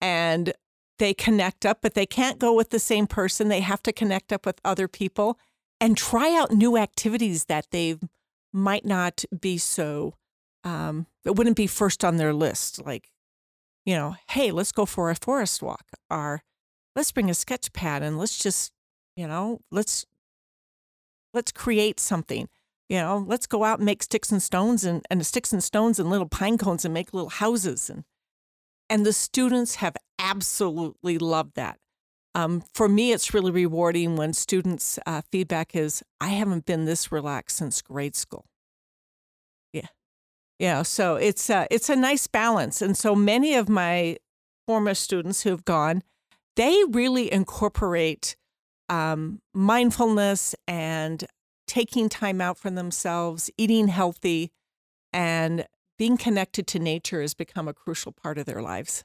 And 0.00 0.52
they 0.98 1.14
connect 1.14 1.64
up, 1.64 1.78
but 1.80 1.94
they 1.94 2.06
can't 2.06 2.40
go 2.40 2.52
with 2.52 2.70
the 2.70 2.80
same 2.80 3.06
person. 3.06 3.46
They 3.46 3.60
have 3.60 3.82
to 3.84 3.92
connect 3.92 4.32
up 4.32 4.44
with 4.44 4.60
other 4.64 4.88
people 4.88 5.38
and 5.80 5.96
try 5.96 6.34
out 6.34 6.52
new 6.52 6.76
activities 6.76 7.46
that 7.46 7.66
they 7.70 7.96
might 8.52 8.84
not 8.84 9.24
be 9.38 9.58
so, 9.58 10.14
um, 10.62 11.06
it 11.24 11.36
wouldn't 11.36 11.56
be 11.56 11.66
first 11.66 12.04
on 12.04 12.16
their 12.16 12.32
list, 12.32 12.84
like 12.84 13.10
you 13.84 13.94
know, 13.94 14.16
hey, 14.30 14.50
let's 14.50 14.72
go 14.72 14.86
for 14.86 15.10
a 15.10 15.14
forest 15.14 15.62
walk, 15.62 15.84
or 16.10 16.42
let's 16.96 17.12
bring 17.12 17.28
a 17.28 17.34
sketch 17.34 17.72
pad 17.72 18.02
and 18.02 18.18
let's 18.18 18.38
just, 18.38 18.72
you 19.16 19.26
know, 19.26 19.60
let's 19.70 20.06
let's 21.32 21.52
create 21.52 22.00
something. 22.00 22.48
You 22.88 22.98
know, 22.98 23.24
let's 23.26 23.46
go 23.46 23.64
out 23.64 23.78
and 23.78 23.86
make 23.86 24.02
sticks 24.02 24.30
and 24.30 24.42
stones 24.42 24.84
and, 24.84 25.04
and 25.10 25.24
sticks 25.26 25.52
and 25.52 25.64
stones 25.64 25.98
and 25.98 26.10
little 26.10 26.28
pine 26.28 26.58
cones 26.58 26.84
and 26.84 26.92
make 26.92 27.14
little 27.14 27.30
houses 27.30 27.90
and 27.90 28.04
and 28.90 29.06
the 29.06 29.12
students 29.14 29.76
have 29.76 29.96
absolutely 30.18 31.18
loved 31.18 31.54
that. 31.56 31.78
Um, 32.34 32.62
for 32.72 32.88
me, 32.88 33.12
it's 33.12 33.32
really 33.32 33.52
rewarding 33.52 34.16
when 34.16 34.32
students' 34.32 34.98
uh, 35.06 35.22
feedback 35.30 35.76
is, 35.76 36.02
"I 36.20 36.28
haven't 36.28 36.66
been 36.66 36.84
this 36.84 37.12
relaxed 37.12 37.56
since 37.56 37.80
grade 37.82 38.16
school." 38.16 38.46
Yeah, 39.72 39.88
yeah, 40.58 40.82
so 40.82 41.16
it's 41.16 41.48
a, 41.50 41.66
it's 41.70 41.88
a 41.88 41.96
nice 41.96 42.26
balance. 42.26 42.82
And 42.82 42.96
so 42.96 43.14
many 43.14 43.54
of 43.54 43.68
my 43.68 44.18
former 44.66 44.94
students 44.94 45.42
who 45.42 45.50
have 45.50 45.64
gone, 45.64 46.02
they 46.56 46.82
really 46.90 47.32
incorporate 47.32 48.36
um, 48.88 49.40
mindfulness 49.52 50.54
and 50.66 51.24
taking 51.66 52.08
time 52.08 52.40
out 52.40 52.58
for 52.58 52.70
themselves, 52.70 53.50
eating 53.56 53.88
healthy, 53.88 54.52
and 55.12 55.66
being 55.98 56.16
connected 56.16 56.66
to 56.66 56.78
nature 56.78 57.20
has 57.20 57.34
become 57.34 57.68
a 57.68 57.74
crucial 57.74 58.12
part 58.12 58.38
of 58.38 58.46
their 58.46 58.60
lives. 58.60 59.04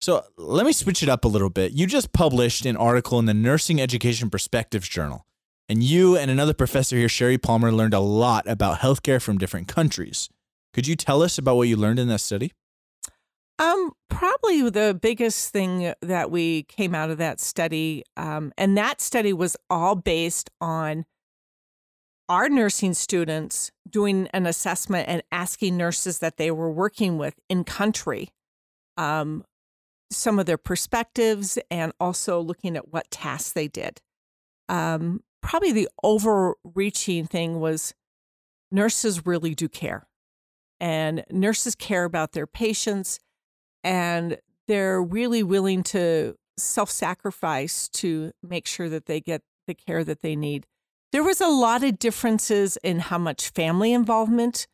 So 0.00 0.24
let 0.36 0.64
me 0.64 0.72
switch 0.72 1.02
it 1.02 1.08
up 1.08 1.24
a 1.24 1.28
little 1.28 1.50
bit. 1.50 1.72
You 1.72 1.86
just 1.86 2.12
published 2.12 2.64
an 2.64 2.76
article 2.76 3.18
in 3.18 3.26
the 3.26 3.34
Nursing 3.34 3.80
Education 3.80 4.30
Perspectives 4.30 4.88
Journal, 4.88 5.26
and 5.68 5.82
you 5.82 6.16
and 6.16 6.30
another 6.30 6.54
professor 6.54 6.96
here, 6.96 7.08
Sherry 7.08 7.38
Palmer, 7.38 7.72
learned 7.72 7.94
a 7.94 8.00
lot 8.00 8.48
about 8.48 8.78
healthcare 8.78 9.20
from 9.20 9.38
different 9.38 9.66
countries. 9.66 10.28
Could 10.72 10.86
you 10.86 10.94
tell 10.94 11.22
us 11.22 11.36
about 11.36 11.56
what 11.56 11.68
you 11.68 11.76
learned 11.76 11.98
in 11.98 12.08
that 12.08 12.20
study? 12.20 12.52
Um, 13.58 13.90
probably 14.08 14.70
the 14.70 14.96
biggest 15.00 15.52
thing 15.52 15.92
that 16.00 16.30
we 16.30 16.62
came 16.64 16.94
out 16.94 17.10
of 17.10 17.18
that 17.18 17.40
study, 17.40 18.04
um, 18.16 18.52
and 18.56 18.78
that 18.78 19.00
study 19.00 19.32
was 19.32 19.56
all 19.68 19.96
based 19.96 20.48
on 20.60 21.06
our 22.28 22.48
nursing 22.48 22.94
students 22.94 23.72
doing 23.88 24.28
an 24.32 24.46
assessment 24.46 25.08
and 25.08 25.22
asking 25.32 25.76
nurses 25.76 26.20
that 26.20 26.36
they 26.36 26.50
were 26.50 26.70
working 26.70 27.18
with 27.18 27.34
in 27.48 27.64
country 27.64 28.28
um, 28.96 29.44
some 30.10 30.38
of 30.38 30.46
their 30.46 30.58
perspectives 30.58 31.58
and 31.70 31.92
also 32.00 32.40
looking 32.40 32.76
at 32.76 32.92
what 32.92 33.10
tasks 33.10 33.52
they 33.52 33.68
did. 33.68 34.00
Um, 34.68 35.22
probably 35.42 35.72
the 35.72 35.88
overreaching 36.02 37.26
thing 37.26 37.60
was 37.60 37.94
nurses 38.70 39.26
really 39.26 39.54
do 39.54 39.68
care. 39.68 40.06
And 40.80 41.24
nurses 41.30 41.74
care 41.74 42.04
about 42.04 42.32
their 42.32 42.46
patients 42.46 43.18
and 43.82 44.38
they're 44.66 45.02
really 45.02 45.42
willing 45.42 45.82
to 45.82 46.36
self 46.56 46.90
sacrifice 46.90 47.88
to 47.88 48.32
make 48.42 48.66
sure 48.66 48.88
that 48.88 49.06
they 49.06 49.20
get 49.20 49.42
the 49.66 49.74
care 49.74 50.04
that 50.04 50.20
they 50.20 50.36
need. 50.36 50.66
There 51.10 51.24
was 51.24 51.40
a 51.40 51.48
lot 51.48 51.82
of 51.82 51.98
differences 51.98 52.76
in 52.82 53.00
how 53.00 53.18
much 53.18 53.48
family 53.50 53.92
involvement 53.92 54.66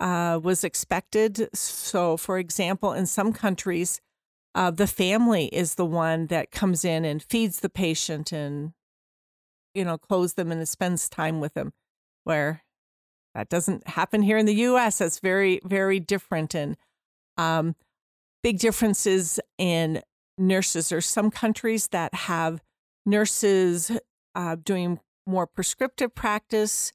uh, 0.00 0.40
was 0.42 0.64
expected. 0.64 1.48
So, 1.54 2.16
for 2.16 2.38
example, 2.38 2.92
in 2.92 3.06
some 3.06 3.32
countries, 3.32 4.00
uh, 4.54 4.70
the 4.70 4.86
family 4.86 5.46
is 5.46 5.74
the 5.74 5.86
one 5.86 6.26
that 6.26 6.50
comes 6.50 6.84
in 6.84 7.04
and 7.04 7.22
feeds 7.22 7.60
the 7.60 7.68
patient 7.68 8.32
and 8.32 8.72
you 9.74 9.84
know 9.84 9.98
clothes 9.98 10.34
them 10.34 10.52
and 10.52 10.68
spends 10.68 11.08
time 11.08 11.40
with 11.40 11.54
them 11.54 11.72
where 12.24 12.62
that 13.34 13.48
doesn't 13.48 13.86
happen 13.88 14.22
here 14.22 14.38
in 14.38 14.46
the 14.46 14.54
us 14.54 14.98
that's 14.98 15.18
very 15.18 15.60
very 15.64 16.00
different. 16.00 16.54
And 16.54 16.76
um, 17.36 17.74
big 18.42 18.58
differences 18.58 19.40
in 19.58 20.02
nurses. 20.38 20.88
There's 20.88 21.06
some 21.06 21.30
countries 21.30 21.88
that 21.88 22.14
have 22.14 22.60
nurses 23.04 23.90
uh, 24.34 24.56
doing 24.62 25.00
more 25.26 25.46
prescriptive 25.46 26.14
practice 26.14 26.92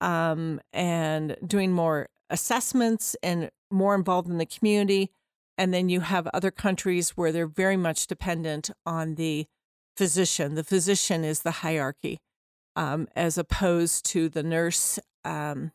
um, 0.00 0.60
and 0.72 1.36
doing 1.46 1.72
more 1.72 2.08
assessments 2.30 3.16
and 3.22 3.50
more 3.70 3.94
involved 3.94 4.28
in 4.28 4.38
the 4.38 4.46
community 4.46 5.10
and 5.58 5.74
then 5.74 5.88
you 5.88 6.00
have 6.00 6.28
other 6.28 6.52
countries 6.52 7.10
where 7.10 7.32
they're 7.32 7.46
very 7.46 7.76
much 7.76 8.06
dependent 8.06 8.70
on 8.86 9.16
the 9.16 9.46
physician. 9.96 10.54
The 10.54 10.62
physician 10.64 11.24
is 11.24 11.42
the 11.42 11.50
hierarchy, 11.50 12.20
um, 12.76 13.08
as 13.16 13.36
opposed 13.36 14.06
to 14.06 14.28
the 14.28 14.44
nurse 14.44 15.00
um, 15.24 15.72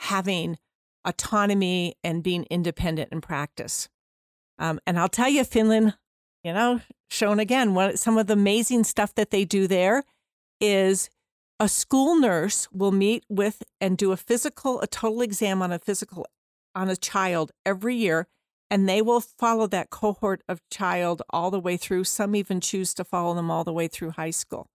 having 0.00 0.58
autonomy 1.04 1.94
and 2.02 2.22
being 2.22 2.44
independent 2.50 3.12
in 3.12 3.20
practice. 3.20 3.88
Um, 4.58 4.80
and 4.86 4.98
I'll 4.98 5.08
tell 5.08 5.28
you, 5.28 5.44
Finland, 5.44 5.94
you 6.42 6.52
know, 6.52 6.80
shown 7.08 7.38
again, 7.38 7.74
what 7.74 8.00
some 8.00 8.18
of 8.18 8.26
the 8.26 8.32
amazing 8.32 8.82
stuff 8.82 9.14
that 9.14 9.30
they 9.30 9.44
do 9.44 9.68
there 9.68 10.02
is 10.60 11.10
a 11.60 11.68
school 11.68 12.16
nurse 12.16 12.68
will 12.72 12.90
meet 12.90 13.24
with 13.28 13.62
and 13.80 13.96
do 13.96 14.10
a 14.10 14.16
physical, 14.16 14.80
a 14.80 14.88
total 14.88 15.22
exam 15.22 15.62
on 15.62 15.70
a 15.70 15.78
physical 15.78 16.26
on 16.74 16.88
a 16.88 16.96
child 16.96 17.52
every 17.64 17.94
year 17.94 18.26
and 18.70 18.88
they 18.88 19.02
will 19.02 19.20
follow 19.20 19.66
that 19.68 19.90
cohort 19.90 20.42
of 20.48 20.60
child 20.70 21.22
all 21.30 21.50
the 21.50 21.60
way 21.60 21.76
through. 21.76 22.04
Some 22.04 22.34
even 22.34 22.60
choose 22.60 22.94
to 22.94 23.04
follow 23.04 23.34
them 23.34 23.50
all 23.50 23.64
the 23.64 23.72
way 23.72 23.88
through 23.88 24.10
high 24.12 24.30
school. 24.30 24.68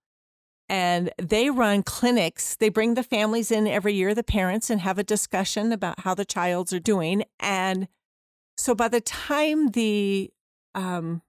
And 0.67 1.11
they 1.17 1.49
run 1.49 1.81
clinics. 1.81 2.55
They 2.55 2.69
bring 2.69 2.93
the 2.93 3.03
families 3.03 3.51
in 3.51 3.67
every 3.67 3.95
year, 3.95 4.13
the 4.13 4.23
parents, 4.23 4.69
and 4.69 4.81
have 4.81 4.99
a 4.99 5.03
discussion 5.03 5.71
about 5.71 6.01
how 6.01 6.13
the 6.13 6.25
childs 6.25 6.71
are 6.73 6.79
doing. 6.79 7.23
And 7.39 7.87
so 8.55 8.75
by 8.75 8.87
the 8.87 9.01
time 9.01 9.69
the 9.71 10.29
um, 10.75 11.23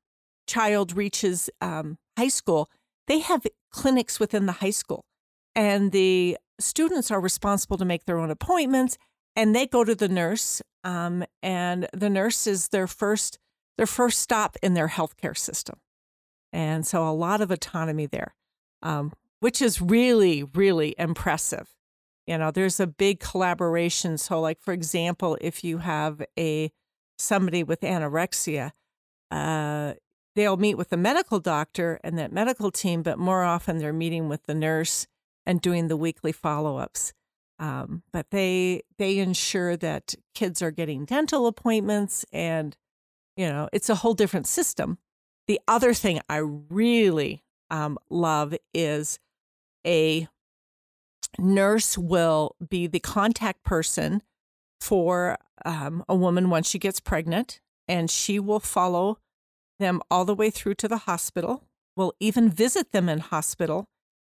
child 0.47 0.95
reaches 0.95 1.49
um, 1.63 1.97
high 2.19 2.29
school, 2.29 2.69
they 3.07 3.21
have 3.21 3.47
clinics 3.71 4.21
within 4.21 4.45
the 4.45 4.53
high 4.53 4.71
school. 4.71 5.05
And 5.55 5.91
the 5.91 6.37
students 6.61 7.11
are 7.11 7.21
responsible 7.21 7.79
to 7.79 7.85
make 7.85 8.05
their 8.05 8.19
own 8.19 8.31
appointments 8.31 8.99
and 9.37 9.55
they 9.55 9.67
go 9.67 9.85
to 9.85 9.95
the 9.95 10.09
nurse 10.09 10.61
um, 10.85 11.25
and 11.43 11.89
the 11.93 12.11
nurse 12.11 12.47
is 12.47 12.69
their 12.69 12.87
first 12.87 13.39
their 13.77 13.87
first 13.87 14.19
stop 14.21 14.57
in 14.63 14.75
their 14.75 14.89
healthcare 14.89 15.37
system. 15.37 15.79
And 16.53 16.87
so 16.87 17.09
a 17.09 17.13
lot 17.13 17.41
of 17.41 17.51
autonomy 17.51 18.07
there 18.07 18.35
um, 18.83 19.13
which 19.41 19.63
is 19.63 19.81
really 19.81 20.43
really 20.43 20.95
impressive. 20.99 21.75
You 22.27 22.39
know 22.39 22.51
there's 22.51 22.81
a 22.81 22.87
big 22.87 23.21
collaboration. 23.21 24.19
So 24.19 24.41
like 24.41 24.61
for 24.61 24.73
example 24.73 25.39
if 25.41 25.65
you 25.65 25.79
have 25.79 26.23
a 26.39 26.73
somebody 27.19 27.63
with 27.63 27.81
anorexia 27.81 28.73
uh, 29.31 29.95
they'll 30.35 30.57
meet 30.57 30.77
with 30.77 30.91
the 30.91 30.97
medical 30.97 31.39
doctor 31.39 32.01
and 32.03 32.19
that 32.19 32.33
medical 32.33 32.71
team 32.71 33.03
but 33.03 33.19
more 33.19 33.45
often 33.45 33.79
they're 33.79 33.93
meeting 33.93 34.29
with 34.29 34.45
the 34.47 34.55
nurse 34.55 35.07
and 35.47 35.61
doing 35.61 35.89
the 35.89 35.97
weekly 35.97 36.33
follow-ups 36.33 37.13
um, 37.61 38.03
but 38.11 38.31
they 38.31 38.83
they 38.99 39.19
ensure 39.19 39.77
that 39.77 40.15
kids 40.35 40.63
are 40.63 40.71
getting 40.71 41.05
dental 41.05 41.47
appointments, 41.47 42.25
and 42.33 42.77
you 43.37 43.47
know 43.47 43.69
it's 43.73 43.91
a 43.91 43.97
whole 43.97 44.15
different 44.15 44.47
system. 44.47 44.99
The 45.47 45.61
other 45.69 45.93
thing 45.93 46.21
I 46.29 46.39
really 46.39 47.45
um, 47.71 47.99
love 48.09 48.55
is 48.73 49.19
a 49.87 50.27
nurse 51.39 51.99
will 51.99 52.57
be 52.67 52.87
the 52.87 52.99
contact 52.99 53.63
person 53.63 54.23
for 54.81 55.37
um, 55.65 56.03
a 56.09 56.15
woman 56.15 56.49
once 56.49 56.69
she 56.69 56.79
gets 56.79 56.99
pregnant, 56.99 57.61
and 57.87 58.11
she 58.11 58.41
will 58.41 58.61
follow 58.61 59.19
them 59.79 60.01
all 60.11 60.25
the 60.25 60.35
way 60.35 60.49
through 60.49 60.75
to 60.77 60.89
the 60.89 60.99
hospital. 60.99 61.65
Will 61.95 62.15
even 62.21 62.49
visit 62.49 62.93
them 62.93 63.11
in 63.11 63.19
hospital, 63.19 63.85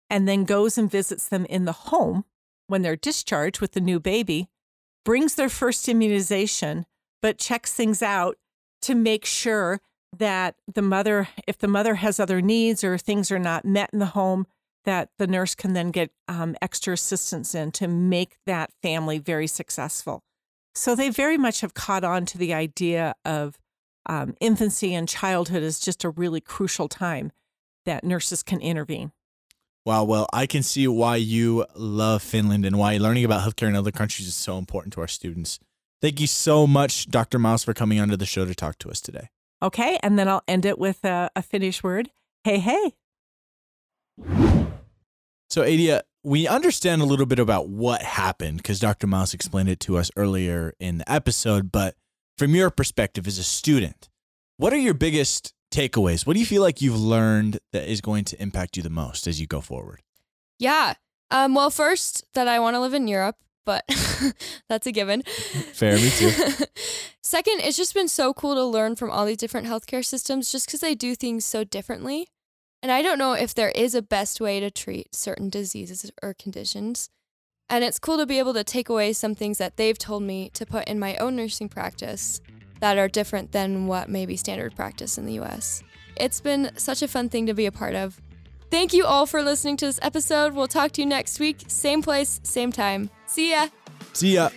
and 0.08 0.28
then 0.28 0.44
goes 0.44 0.78
and 0.78 0.88
visits 0.88 1.26
them 1.26 1.44
in 1.46 1.64
the 1.64 1.72
home 1.72 2.24
when 2.66 2.82
they're 2.82 2.96
discharged 2.96 3.60
with 3.60 3.72
the 3.72 3.80
new 3.80 4.00
baby, 4.00 4.48
brings 5.04 5.34
their 5.34 5.48
first 5.48 5.88
immunization, 5.88 6.86
but 7.20 7.38
checks 7.38 7.72
things 7.72 8.02
out 8.02 8.36
to 8.82 8.94
make 8.94 9.24
sure 9.24 9.80
that 10.18 10.54
the 10.72 10.82
mother, 10.82 11.28
if 11.46 11.58
the 11.58 11.68
mother 11.68 11.96
has 11.96 12.20
other 12.20 12.40
needs 12.40 12.84
or 12.84 12.96
things 12.96 13.30
are 13.30 13.38
not 13.38 13.64
met 13.64 13.90
in 13.92 13.98
the 13.98 14.06
home, 14.06 14.46
that 14.84 15.08
the 15.18 15.26
nurse 15.26 15.54
can 15.54 15.72
then 15.72 15.90
get 15.90 16.10
um, 16.28 16.54
extra 16.60 16.92
assistance 16.92 17.54
in 17.54 17.72
to 17.72 17.88
make 17.88 18.36
that 18.46 18.70
family 18.82 19.18
very 19.18 19.46
successful. 19.46 20.22
So 20.74 20.94
they 20.94 21.08
very 21.08 21.38
much 21.38 21.60
have 21.60 21.74
caught 21.74 22.04
on 22.04 22.26
to 22.26 22.38
the 22.38 22.52
idea 22.52 23.14
of 23.24 23.58
um, 24.06 24.34
infancy 24.40 24.94
and 24.94 25.08
childhood 25.08 25.62
is 25.62 25.80
just 25.80 26.04
a 26.04 26.10
really 26.10 26.40
crucial 26.40 26.88
time 26.88 27.32
that 27.86 28.04
nurses 28.04 28.42
can 28.42 28.60
intervene. 28.60 29.12
Wow. 29.84 30.04
Well, 30.04 30.26
I 30.32 30.46
can 30.46 30.62
see 30.62 30.88
why 30.88 31.16
you 31.16 31.66
love 31.74 32.22
Finland 32.22 32.64
and 32.64 32.78
why 32.78 32.96
learning 32.96 33.24
about 33.24 33.46
healthcare 33.46 33.68
in 33.68 33.76
other 33.76 33.90
countries 33.90 34.26
is 34.26 34.34
so 34.34 34.56
important 34.56 34.94
to 34.94 35.00
our 35.00 35.08
students. 35.08 35.58
Thank 36.00 36.20
you 36.20 36.26
so 36.26 36.66
much, 36.66 37.06
Dr. 37.10 37.38
Miles, 37.38 37.64
for 37.64 37.74
coming 37.74 38.00
onto 38.00 38.16
the 38.16 38.26
show 38.26 38.44
to 38.44 38.54
talk 38.54 38.78
to 38.78 38.90
us 38.90 39.00
today. 39.00 39.28
Okay. 39.62 39.98
And 40.02 40.18
then 40.18 40.28
I'll 40.28 40.42
end 40.48 40.64
it 40.64 40.78
with 40.78 41.04
a, 41.04 41.30
a 41.36 41.42
Finnish 41.42 41.82
word. 41.82 42.10
Hey, 42.44 42.58
hey. 42.58 42.94
So, 45.50 45.62
Adia, 45.62 46.02
we 46.22 46.48
understand 46.48 47.02
a 47.02 47.04
little 47.04 47.26
bit 47.26 47.38
about 47.38 47.68
what 47.68 48.02
happened 48.02 48.58
because 48.58 48.80
Dr. 48.80 49.06
Miles 49.06 49.34
explained 49.34 49.68
it 49.68 49.80
to 49.80 49.98
us 49.98 50.10
earlier 50.16 50.74
in 50.80 50.98
the 50.98 51.10
episode. 51.10 51.70
But 51.70 51.96
from 52.38 52.54
your 52.54 52.70
perspective 52.70 53.26
as 53.26 53.38
a 53.38 53.44
student, 53.44 54.08
what 54.56 54.72
are 54.72 54.78
your 54.78 54.94
biggest 54.94 55.52
takeaways. 55.74 56.26
What 56.26 56.34
do 56.34 56.40
you 56.40 56.46
feel 56.46 56.62
like 56.62 56.80
you've 56.80 57.00
learned 57.00 57.58
that 57.72 57.90
is 57.90 58.00
going 58.00 58.24
to 58.26 58.40
impact 58.40 58.76
you 58.76 58.82
the 58.82 58.90
most 58.90 59.26
as 59.26 59.40
you 59.40 59.46
go 59.46 59.60
forward? 59.60 60.00
Yeah. 60.58 60.94
Um, 61.30 61.54
well, 61.54 61.70
first, 61.70 62.24
that 62.34 62.46
I 62.46 62.60
want 62.60 62.74
to 62.74 62.80
live 62.80 62.94
in 62.94 63.08
Europe, 63.08 63.36
but 63.66 63.84
that's 64.68 64.86
a 64.86 64.92
given. 64.92 65.22
Fair, 65.72 65.96
me 65.96 66.10
too. 66.10 66.30
Second, 67.22 67.60
it's 67.60 67.76
just 67.76 67.94
been 67.94 68.08
so 68.08 68.32
cool 68.32 68.54
to 68.54 68.64
learn 68.64 68.94
from 68.94 69.10
all 69.10 69.26
these 69.26 69.38
different 69.38 69.66
healthcare 69.66 70.04
systems 70.04 70.52
just 70.52 70.66
because 70.66 70.80
they 70.80 70.94
do 70.94 71.14
things 71.14 71.44
so 71.44 71.64
differently. 71.64 72.28
And 72.82 72.92
I 72.92 73.02
don't 73.02 73.18
know 73.18 73.32
if 73.32 73.54
there 73.54 73.70
is 73.70 73.94
a 73.94 74.02
best 74.02 74.40
way 74.40 74.60
to 74.60 74.70
treat 74.70 75.14
certain 75.14 75.48
diseases 75.48 76.10
or 76.22 76.34
conditions. 76.34 77.08
And 77.68 77.82
it's 77.82 77.98
cool 77.98 78.18
to 78.18 78.26
be 78.26 78.38
able 78.38 78.52
to 78.54 78.62
take 78.62 78.90
away 78.90 79.14
some 79.14 79.34
things 79.34 79.56
that 79.56 79.78
they've 79.78 79.98
told 79.98 80.22
me 80.22 80.50
to 80.50 80.66
put 80.66 80.86
in 80.86 80.98
my 80.98 81.16
own 81.16 81.34
nursing 81.34 81.70
practice 81.70 82.40
that 82.84 82.98
are 82.98 83.08
different 83.08 83.52
than 83.52 83.86
what 83.86 84.10
may 84.10 84.26
be 84.26 84.36
standard 84.36 84.76
practice 84.76 85.16
in 85.16 85.24
the 85.24 85.40
US. 85.40 85.82
It's 86.16 86.38
been 86.38 86.70
such 86.76 87.00
a 87.00 87.08
fun 87.08 87.30
thing 87.30 87.46
to 87.46 87.54
be 87.54 87.64
a 87.64 87.72
part 87.72 87.94
of. 87.94 88.20
Thank 88.70 88.92
you 88.92 89.06
all 89.06 89.24
for 89.24 89.42
listening 89.42 89.78
to 89.78 89.86
this 89.86 89.98
episode. 90.02 90.52
We'll 90.52 90.68
talk 90.68 90.92
to 90.92 91.00
you 91.00 91.06
next 91.06 91.40
week, 91.40 91.64
same 91.66 92.02
place, 92.02 92.40
same 92.42 92.72
time. 92.72 93.08
See 93.24 93.52
ya. 93.52 93.68
See 94.12 94.34
ya. 94.34 94.50